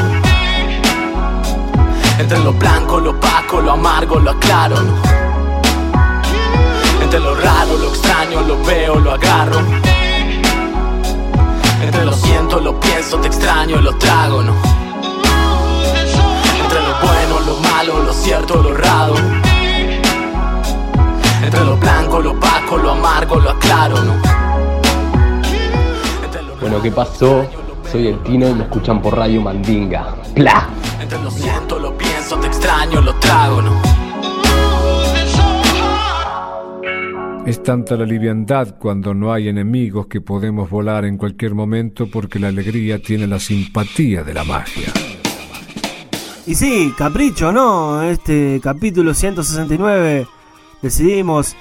Entre 2.18 2.38
lo 2.38 2.52
blanco, 2.52 3.00
lo 3.00 3.12
opaco, 3.12 3.60
lo 3.60 3.72
amargo, 3.72 4.18
lo 4.18 4.32
aclaro. 4.32 4.76
Entre 7.02 7.20
lo 7.20 7.34
raro, 7.34 7.78
lo 7.78 7.88
extraño, 7.88 8.40
lo 8.42 8.62
veo, 8.64 8.96
lo 8.96 9.12
agarro 9.12 9.60
Entre 11.82 12.04
lo 12.04 12.12
siento, 12.12 12.60
lo 12.60 12.78
pienso, 12.80 13.18
te 13.18 13.28
extraño, 13.28 13.80
lo 13.80 13.96
trago, 13.96 14.42
¿no? 14.42 14.75
Lo 17.56 17.62
malo, 17.62 18.02
lo 18.02 18.12
cierto, 18.12 18.62
lo 18.62 18.74
errado 18.74 19.14
Entre 21.42 21.64
lo 21.64 21.76
blanco, 21.78 22.20
lo 22.20 22.32
opaco, 22.32 22.76
lo 22.76 22.90
amargo, 22.90 23.36
lo 23.36 23.50
aclaro, 23.50 23.96
¿no? 24.02 24.12
Bueno, 26.60 26.82
¿qué 26.82 26.90
pasó? 26.90 27.46
Soy 27.90 28.08
el 28.08 28.18
Tino 28.24 28.48
y 28.48 28.54
me 28.54 28.64
escuchan 28.64 29.00
por 29.00 29.16
Radio 29.16 29.40
Mandinga. 29.40 30.16
¡Pla! 30.34 30.68
Entre 31.00 31.18
lo 31.22 31.30
siento, 31.30 31.78
lo 31.78 31.96
pienso, 31.96 32.36
te 32.36 32.48
extraño, 32.48 33.00
lo 33.00 33.14
trago, 33.14 33.62
¿no? 33.62 33.72
Es 37.46 37.62
tanta 37.62 37.96
la 37.96 38.04
liviandad 38.04 38.76
cuando 38.78 39.14
no 39.14 39.32
hay 39.32 39.48
enemigos 39.48 40.08
que 40.08 40.20
podemos 40.20 40.68
volar 40.68 41.06
en 41.06 41.16
cualquier 41.16 41.54
momento 41.54 42.06
porque 42.10 42.38
la 42.38 42.48
alegría 42.48 43.00
tiene 43.00 43.26
la 43.26 43.38
simpatía 43.38 44.24
de 44.24 44.34
la 44.34 44.44
magia. 44.44 44.92
Y 46.46 46.54
sí, 46.54 46.94
capricho, 46.96 47.50
¿no? 47.50 48.02
Este 48.02 48.60
capítulo 48.62 49.14
169 49.14 50.28
decidimos 50.80 51.56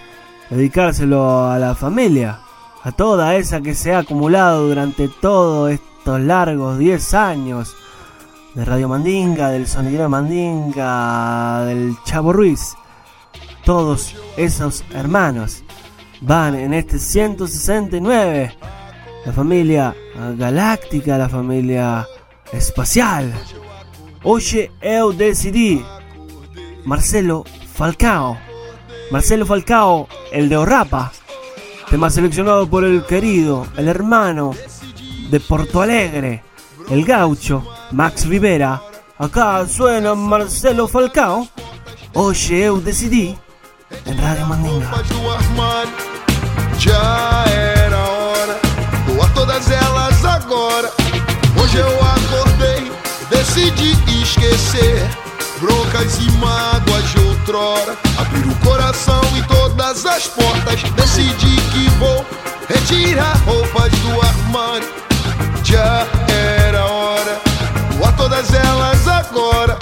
dedicárselo 0.51 1.49
a 1.49 1.57
la 1.57 1.73
familia, 1.73 2.41
a 2.83 2.91
toda 2.91 3.35
esa 3.35 3.61
que 3.61 3.73
se 3.73 3.95
ha 3.95 3.99
acumulado 3.99 4.67
durante 4.67 5.07
todos 5.07 5.71
estos 5.71 6.21
largos 6.21 6.77
10 6.77 7.13
años 7.15 7.75
de 8.53 8.63
Radio 8.63 8.87
Mandinga, 8.87 9.49
del 9.49 9.65
Sonidero 9.65 10.07
Mandinga, 10.07 11.65
del 11.65 11.95
Chavo 12.05 12.31
Ruiz. 12.31 12.75
Todos 13.63 14.15
esos 14.37 14.83
hermanos 14.93 15.63
van 16.21 16.53
en 16.53 16.75
este 16.75 16.99
169. 16.99 18.55
La 19.25 19.33
familia 19.33 19.95
galáctica, 20.37 21.17
la 21.17 21.27
familia 21.27 22.05
espacial. 22.53 23.33
Oye, 24.27 24.71
eu 24.81 25.13
decidí. 25.13 25.85
Marcelo 26.83 27.45
Falcao. 27.75 28.35
Marcelo 29.11 29.45
Falcao, 29.45 30.07
el 30.31 30.49
de 30.49 30.57
Orrapa. 30.57 31.11
Tema 31.91 32.09
seleccionado 32.09 32.67
por 32.67 32.83
el 32.83 33.05
querido, 33.05 33.67
el 33.77 33.87
hermano 33.87 34.55
de 35.29 35.39
Porto 35.39 35.79
Alegre, 35.79 36.43
el 36.89 37.05
gaucho, 37.05 37.63
Max 37.91 38.25
Rivera. 38.25 38.81
Acá 39.19 39.67
suena 39.67 40.15
Marcelo 40.15 40.87
Falcao. 40.87 41.47
Oye, 42.15 42.65
eu 42.65 42.81
decidí. 42.81 43.37
En 44.05 44.17
Radio 44.17 44.47
Mandinga. 44.47 44.91
Já 46.79 47.45
era 47.45 48.03
hora, 48.03 48.59
todas. 49.35 49.67
Hoje 51.57 51.79
decidi 53.45 53.95
esquecer 54.21 55.07
broncas 55.59 56.17
e 56.17 56.31
mágoas 56.33 57.09
de 57.11 57.19
outrora. 57.19 57.95
Abrir 58.17 58.47
o 58.47 58.55
coração 58.55 59.21
e 59.37 59.43
todas 59.43 60.05
as 60.05 60.27
portas. 60.27 60.81
Decidi 60.95 61.55
que 61.71 61.89
vou 61.99 62.25
retirar 62.67 63.37
roupas 63.45 63.91
do 63.91 64.21
armário. 64.21 64.87
Já 65.63 66.07
era 66.27 66.85
hora, 66.85 67.41
doar 67.97 68.15
todas 68.15 68.53
elas 68.53 69.07
agora. 69.07 69.77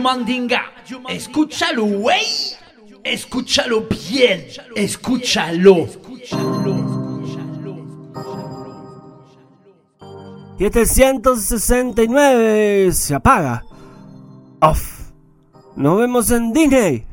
Mandinga. 0.00 0.62
Escúchalo, 1.08 1.84
güey. 1.84 2.24
Escúchalo 3.04 3.86
bien. 3.88 4.46
Escúchalo. 4.74 5.86
Y 10.58 10.64
este 10.66 10.84
169 10.84 12.92
se 12.92 13.14
apaga. 13.14 13.64
Off. 14.60 15.00
Nos 15.76 15.98
vemos 15.98 16.30
en 16.30 16.52
Disney. 16.52 17.06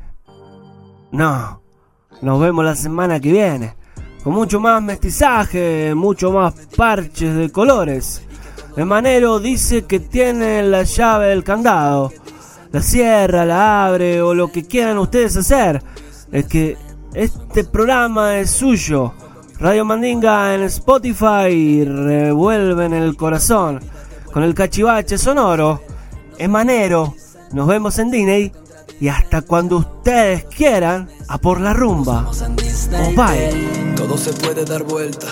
No. 1.12 1.62
Nos 2.20 2.40
vemos 2.40 2.64
la 2.64 2.74
semana 2.74 3.18
que 3.18 3.32
viene. 3.32 3.76
Con 4.22 4.34
mucho 4.34 4.60
más 4.60 4.82
mestizaje, 4.82 5.94
mucho 5.94 6.30
más 6.32 6.52
parches 6.76 7.34
de 7.34 7.50
colores. 7.50 8.22
El 8.76 8.84
manero 8.84 9.40
dice 9.40 9.86
que 9.86 10.00
tiene 10.00 10.62
la 10.62 10.82
llave 10.82 11.28
del 11.28 11.42
candado. 11.42 12.12
La 12.72 12.82
cierra, 12.82 13.44
la 13.44 13.86
abre 13.86 14.20
o 14.20 14.34
lo 14.34 14.52
que 14.52 14.64
quieran 14.64 14.98
ustedes 14.98 15.36
hacer. 15.36 15.82
Es 16.30 16.46
que 16.46 16.76
este 17.14 17.64
programa 17.64 18.38
es 18.38 18.50
suyo. 18.50 19.14
Radio 19.58 19.84
Mandinga 19.84 20.54
en 20.54 20.62
Spotify 20.64 21.84
revuelve 21.84 22.84
en 22.84 22.92
el 22.92 23.16
corazón. 23.16 23.80
Con 24.32 24.42
el 24.42 24.54
cachivache 24.54 25.16
sonoro. 25.16 25.80
Es 26.36 26.48
manero. 26.48 27.14
Nos 27.52 27.66
vemos 27.66 27.98
en 27.98 28.10
Disney. 28.10 28.52
Y 29.00 29.08
hasta 29.08 29.42
cuando 29.42 29.97
ustedes 30.08 30.44
quieran, 30.46 31.10
a 31.28 31.36
por 31.36 31.60
la 31.60 31.74
rumba. 31.74 32.30
Oh, 32.30 33.12
bye. 33.14 33.94
Todo 33.94 34.16
se 34.16 34.32
puede 34.32 34.64
dar 34.64 34.84
vuelta 34.84 35.26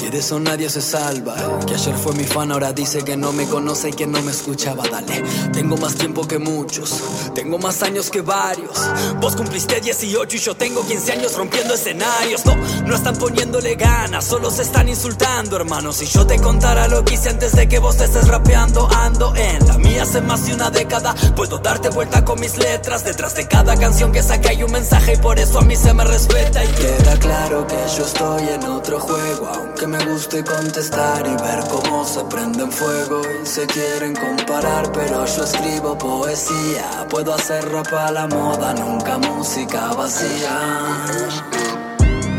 y 0.00 0.08
de 0.08 0.18
eso 0.18 0.40
nadie 0.40 0.68
se 0.70 0.80
salva. 0.80 1.34
Que 1.66 1.74
ayer 1.74 1.94
fue 1.96 2.14
mi 2.14 2.24
fan, 2.24 2.50
ahora 2.50 2.72
dice 2.72 3.04
que 3.04 3.16
no 3.16 3.32
me 3.32 3.46
conoce 3.46 3.90
y 3.90 3.92
que 3.92 4.06
no 4.06 4.22
me 4.22 4.30
escuchaba. 4.30 4.84
Dale, 4.90 5.22
tengo 5.52 5.76
más 5.76 5.94
tiempo 5.94 6.26
que 6.26 6.38
muchos, 6.38 7.02
tengo 7.34 7.58
más 7.58 7.82
años 7.82 8.10
que 8.10 8.22
varios. 8.22 8.90
Vos 9.20 9.36
cumpliste 9.36 9.80
18 9.80 10.36
y 10.36 10.40
yo 10.40 10.56
tengo 10.56 10.86
15 10.86 11.12
años 11.12 11.36
rompiendo 11.36 11.74
escenarios. 11.74 12.44
No, 12.46 12.56
no 12.86 12.94
están 12.94 13.16
poniéndole 13.16 13.74
ganas, 13.74 14.24
solo 14.24 14.50
se 14.50 14.62
están 14.62 14.88
insultando, 14.88 15.56
hermano. 15.56 15.92
Si 15.92 16.06
yo 16.06 16.26
te 16.26 16.38
contara 16.40 16.88
lo 16.88 17.04
que 17.04 17.14
hice 17.14 17.28
antes 17.28 17.52
de 17.52 17.68
que 17.68 17.78
vos 17.78 17.96
te 17.96 18.04
estés 18.04 18.28
rapeando, 18.28 18.88
ando 18.90 19.34
en 19.36 19.66
la 19.66 19.78
mía 19.78 20.04
hace 20.04 20.20
más 20.20 20.46
de 20.46 20.54
una 20.54 20.70
década. 20.70 21.14
Puedo 21.36 21.58
darte 21.58 21.90
vuelta 21.90 22.24
con 22.24 22.40
mis 22.40 22.56
letras. 22.56 23.04
Detrás 23.04 23.34
de 23.34 23.46
cada 23.46 23.76
canción 23.76 24.12
que 24.16 24.48
hay 24.48 24.62
un 24.62 24.72
mensaje 24.72 25.12
y 25.12 25.16
por 25.18 25.38
eso 25.38 25.58
a 25.58 25.62
mí 25.62 25.76
se 25.76 25.92
me 25.92 26.02
respeta. 26.04 26.64
Y 26.64 26.68
queda 26.68 27.18
claro 27.18 27.66
que 27.66 27.76
yo 27.96 28.04
estoy 28.04 28.48
en 28.48 28.64
otro 28.64 28.98
juego, 28.98 29.46
aunque 29.46 29.86
me 29.86 30.02
guste 30.06 30.42
contestar 30.42 31.26
y 31.26 31.42
ver 31.42 31.60
cómo 31.68 32.04
se 32.04 32.24
prenden 32.24 32.72
fuego 32.72 33.20
y 33.42 33.46
se 33.46 33.66
quieren 33.66 34.14
comparar, 34.14 34.90
pero 34.92 35.26
yo 35.26 35.44
escribo 35.44 35.98
poesía, 35.98 37.06
puedo 37.10 37.34
hacer 37.34 37.70
rap 37.70 37.92
a 37.92 38.10
la 38.10 38.26
moda, 38.26 38.72
nunca 38.72 39.18
música 39.18 39.92
vacía. 39.92 41.85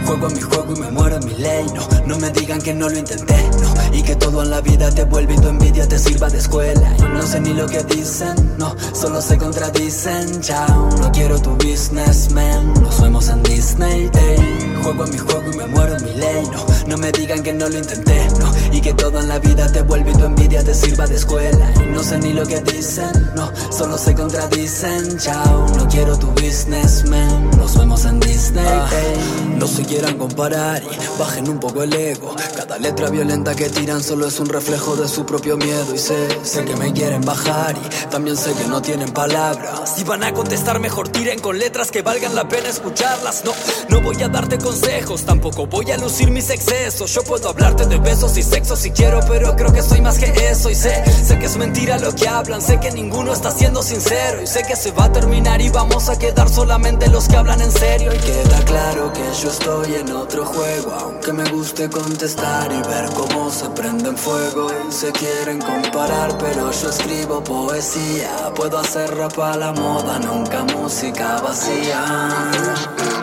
Juego 0.07 0.27
a 0.27 0.29
mi 0.29 0.39
juego 0.39 0.73
y 0.73 0.79
me 0.79 0.89
muero 0.89 1.17
en 1.17 1.25
mi 1.25 1.33
ley, 1.33 1.65
no, 1.75 1.85
no 2.05 2.17
me 2.17 2.29
digan 2.29 2.61
que 2.61 2.73
no 2.73 2.87
lo 2.87 2.97
intenté, 2.97 3.49
no, 3.61 3.93
y 3.93 4.01
que 4.03 4.15
todo 4.15 4.41
en 4.41 4.51
la 4.51 4.61
vida 4.61 4.89
te 4.89 5.03
vuelve 5.03 5.33
y 5.33 5.37
tu 5.37 5.49
envidia 5.49 5.85
te 5.85 5.99
sirva 5.99 6.29
de 6.29 6.37
escuela. 6.37 6.95
Y 6.97 7.01
no 7.01 7.21
sé 7.21 7.41
ni 7.41 7.53
lo 7.53 7.67
que 7.67 7.83
dicen, 7.83 8.33
no, 8.57 8.73
solo 8.93 9.21
se 9.21 9.37
contradicen, 9.37 10.39
chao, 10.39 10.89
no 11.01 11.11
quiero 11.11 11.37
tu 11.41 11.49
businessman, 11.57 12.73
nos 12.81 13.01
vemos 13.01 13.27
en 13.27 13.43
Disney, 13.43 14.09
ey. 14.13 14.77
Juego 14.81 15.03
a 15.03 15.07
mi 15.07 15.17
juego 15.17 15.51
y 15.51 15.57
me 15.57 15.67
muero 15.67 15.97
en 15.97 16.03
mi 16.05 16.13
ley, 16.13 16.49
no, 16.53 16.65
no 16.87 16.97
me 16.97 17.11
digan 17.11 17.43
que 17.43 17.51
no 17.51 17.67
lo 17.67 17.77
intenté, 17.77 18.29
no, 18.39 18.49
y 18.71 18.81
que 18.81 18.93
todo 18.93 19.19
en 19.19 19.27
la 19.27 19.39
vida 19.39 19.71
te 19.71 19.81
vuelve 19.81 20.11
y 20.11 20.13
tu 20.13 20.25
envidia 20.25 20.63
te 20.63 20.73
sirva 20.73 21.07
de 21.07 21.15
escuela. 21.15 21.73
Y 21.83 21.91
no 21.91 22.03
sé 22.03 22.17
ni 22.19 22.33
lo 22.33 22.45
que 22.45 22.61
dicen, 22.61 23.31
no, 23.35 23.51
solo 23.71 23.97
se 23.97 24.13
contradicen, 24.15 25.17
chao, 25.17 25.67
no 25.75 25.87
quiero 25.87 26.17
tu 26.17 26.27
businessman, 26.27 27.51
nos 27.57 27.77
vemos 27.77 28.05
en 28.05 28.19
Disney, 28.19 28.65
ey. 28.65 29.55
No 29.57 29.65
se 29.67 29.83
quieran 29.83 30.17
comparar 30.17 30.83
y 30.83 31.19
bajen 31.19 31.49
un 31.49 31.59
poco 31.59 31.83
el 31.83 31.93
ego. 31.93 32.35
Cada 32.55 32.77
letra 32.77 33.09
violenta 33.09 33.55
que 33.55 33.69
tiran 33.69 34.03
solo 34.03 34.27
es 34.27 34.39
un 34.39 34.49
reflejo 34.49 34.95
de 34.95 35.07
su 35.07 35.25
propio 35.25 35.57
miedo. 35.57 35.95
Y 35.95 35.97
sé, 35.97 36.27
sé 36.43 36.63
que 36.63 36.75
me 36.75 36.93
quieren 36.93 37.21
bajar 37.21 37.75
y 37.75 38.09
también 38.09 38.37
sé 38.37 38.53
que 38.53 38.65
no 38.65 38.81
tienen 38.81 39.09
palabras. 39.09 39.95
Si 39.95 40.03
van 40.03 40.23
a 40.23 40.33
contestar, 40.33 40.79
mejor 40.79 41.09
tiren 41.09 41.39
con 41.39 41.57
letras 41.57 41.89
que 41.89 42.03
valgan 42.03 42.35
la 42.35 42.47
pena 42.47 42.69
escucharlas. 42.69 43.43
No, 43.45 43.51
no 43.89 44.01
voy 44.01 44.21
a 44.21 44.27
darte 44.27 44.59
consejos, 44.59 45.23
tampoco 45.23 45.65
voy 45.65 45.89
a 45.91 45.97
lucir 45.97 46.29
mis 46.29 46.49
excesos. 46.49 47.13
Yo 47.13 47.23
puedo 47.23 47.49
hablarte 47.49 47.87
de 47.87 47.97
besos 47.97 48.37
y 48.37 48.43
sexo 48.57 48.75
si 48.75 48.89
quiero, 48.89 49.19
pero 49.27 49.55
creo 49.55 49.71
que 49.71 49.83
soy 49.83 50.01
más 50.01 50.17
que 50.17 50.33
eso. 50.49 50.71
Y 50.71 50.75
sé, 50.75 51.03
sé 51.23 51.37
que 51.37 51.45
es 51.45 51.57
mentira 51.57 51.99
lo 51.99 52.11
que 52.15 52.27
hablan, 52.27 52.59
sé 52.59 52.79
que 52.79 52.91
ninguno 52.91 53.31
está 53.31 53.51
siendo 53.51 53.83
sincero. 53.83 54.41
Y 54.41 54.47
sé 54.47 54.63
que 54.63 54.75
se 54.75 54.91
va 54.91 55.05
a 55.05 55.11
terminar 55.11 55.61
y 55.61 55.69
vamos 55.69 56.09
a 56.09 56.17
quedar 56.17 56.49
solamente 56.49 57.07
los 57.07 57.27
que 57.27 57.35
hablan 57.37 57.61
en 57.61 57.71
serio. 57.71 58.11
Y 58.15 58.17
queda 58.17 58.59
claro 58.65 59.13
que 59.13 59.21
yo 59.43 59.51
estoy 59.51 59.95
en 59.95 60.11
otro 60.11 60.43
juego, 60.43 60.91
aunque 60.91 61.33
me 61.33 61.47
guste 61.51 61.87
contestar 61.87 62.71
y 62.71 62.81
ver 62.87 63.05
cómo 63.13 63.51
se 63.51 63.69
prenden 63.69 64.17
fuego 64.17 64.71
y 64.89 64.91
se 64.91 65.11
quieren 65.11 65.59
comparar, 65.59 66.35
pero 66.39 66.71
yo 66.71 66.89
escribo 66.89 67.43
poesía, 67.43 68.51
puedo 68.55 68.79
hacer 68.79 69.15
rap 69.15 69.37
a 69.37 69.55
la 69.55 69.71
moda, 69.71 70.17
nunca 70.17 70.63
música 70.63 71.39
vacía. 71.41 73.16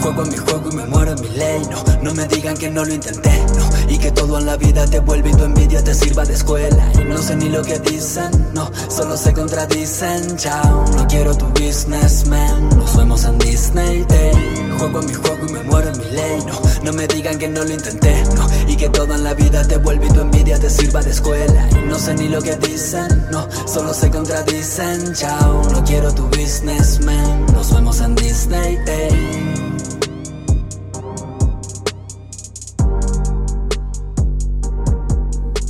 Juego 0.00 0.22
en 0.22 0.30
mi 0.30 0.36
juego 0.36 0.70
y 0.70 0.74
me 0.76 0.86
muero 0.86 1.12
en 1.12 1.20
mi 1.20 1.28
ley, 1.30 1.62
no, 1.70 1.84
no 2.02 2.14
me 2.14 2.26
digan 2.28 2.56
que 2.56 2.70
no 2.70 2.84
lo 2.84 2.94
intenté, 2.94 3.44
no, 3.56 3.92
y 3.92 3.98
que 3.98 4.10
todo 4.12 4.38
en 4.38 4.46
la 4.46 4.56
vida 4.56 4.86
te 4.86 5.00
vuelve 5.00 5.30
y 5.30 5.34
tu 5.34 5.44
envidia 5.44 5.82
te 5.82 5.94
sirva 5.94 6.24
de 6.24 6.34
escuela. 6.34 6.92
Y 6.94 7.04
no 7.04 7.18
sé 7.18 7.36
ni 7.36 7.48
lo 7.48 7.62
que 7.62 7.78
dicen, 7.80 8.30
no, 8.54 8.70
solo 8.88 9.16
se 9.16 9.32
contradicen, 9.32 10.36
chao, 10.36 10.84
no 10.96 11.06
quiero 11.08 11.36
tu 11.36 11.46
businessman, 11.46 12.68
nos 12.78 12.96
vemos 12.96 13.24
en 13.24 13.38
Disney, 13.38 14.06
ey. 14.08 14.64
Juego 14.78 15.00
en 15.00 15.06
mi 15.06 15.14
juego 15.14 15.46
y 15.48 15.52
me 15.52 15.62
muero 15.64 15.90
en 15.90 15.98
mi 15.98 16.04
ley, 16.10 16.44
no, 16.46 16.60
no 16.84 16.92
me 16.92 17.06
digan 17.08 17.38
que 17.38 17.48
no 17.48 17.64
lo 17.64 17.70
intenté, 17.70 18.22
no, 18.36 18.46
y 18.68 18.76
que 18.76 18.88
todo 18.88 19.12
en 19.14 19.24
la 19.24 19.34
vida 19.34 19.66
te 19.66 19.76
vuelve 19.76 20.06
y 20.06 20.10
tu 20.10 20.20
envidia 20.20 20.58
te 20.58 20.70
sirva 20.70 21.02
de 21.02 21.10
escuela. 21.10 21.68
Y 21.72 21.88
no 21.88 21.98
sé 21.98 22.14
ni 22.14 22.28
lo 22.28 22.40
que 22.40 22.56
dicen, 22.56 23.26
no, 23.32 23.48
solo 23.66 23.92
se 23.92 24.10
contradicen, 24.10 25.12
chao, 25.14 25.62
no 25.72 25.84
quiero 25.84 26.14
tu 26.14 26.28
businessman, 26.28 27.46
nos 27.52 27.74
vemos 27.74 28.00
en 28.00 28.14
Disney, 28.14 28.78
ey. 28.86 29.77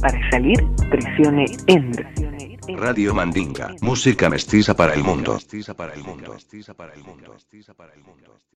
Para 0.08 0.30
salir, 0.30 0.56
presione 0.88 1.44
Enter. 1.66 2.06
Radio 2.78 3.14
Mandinga, 3.14 3.74
música 3.82 4.30
mestiza 4.30 4.74
para 4.74 4.94
el 4.94 5.02
mundo. 5.02 5.38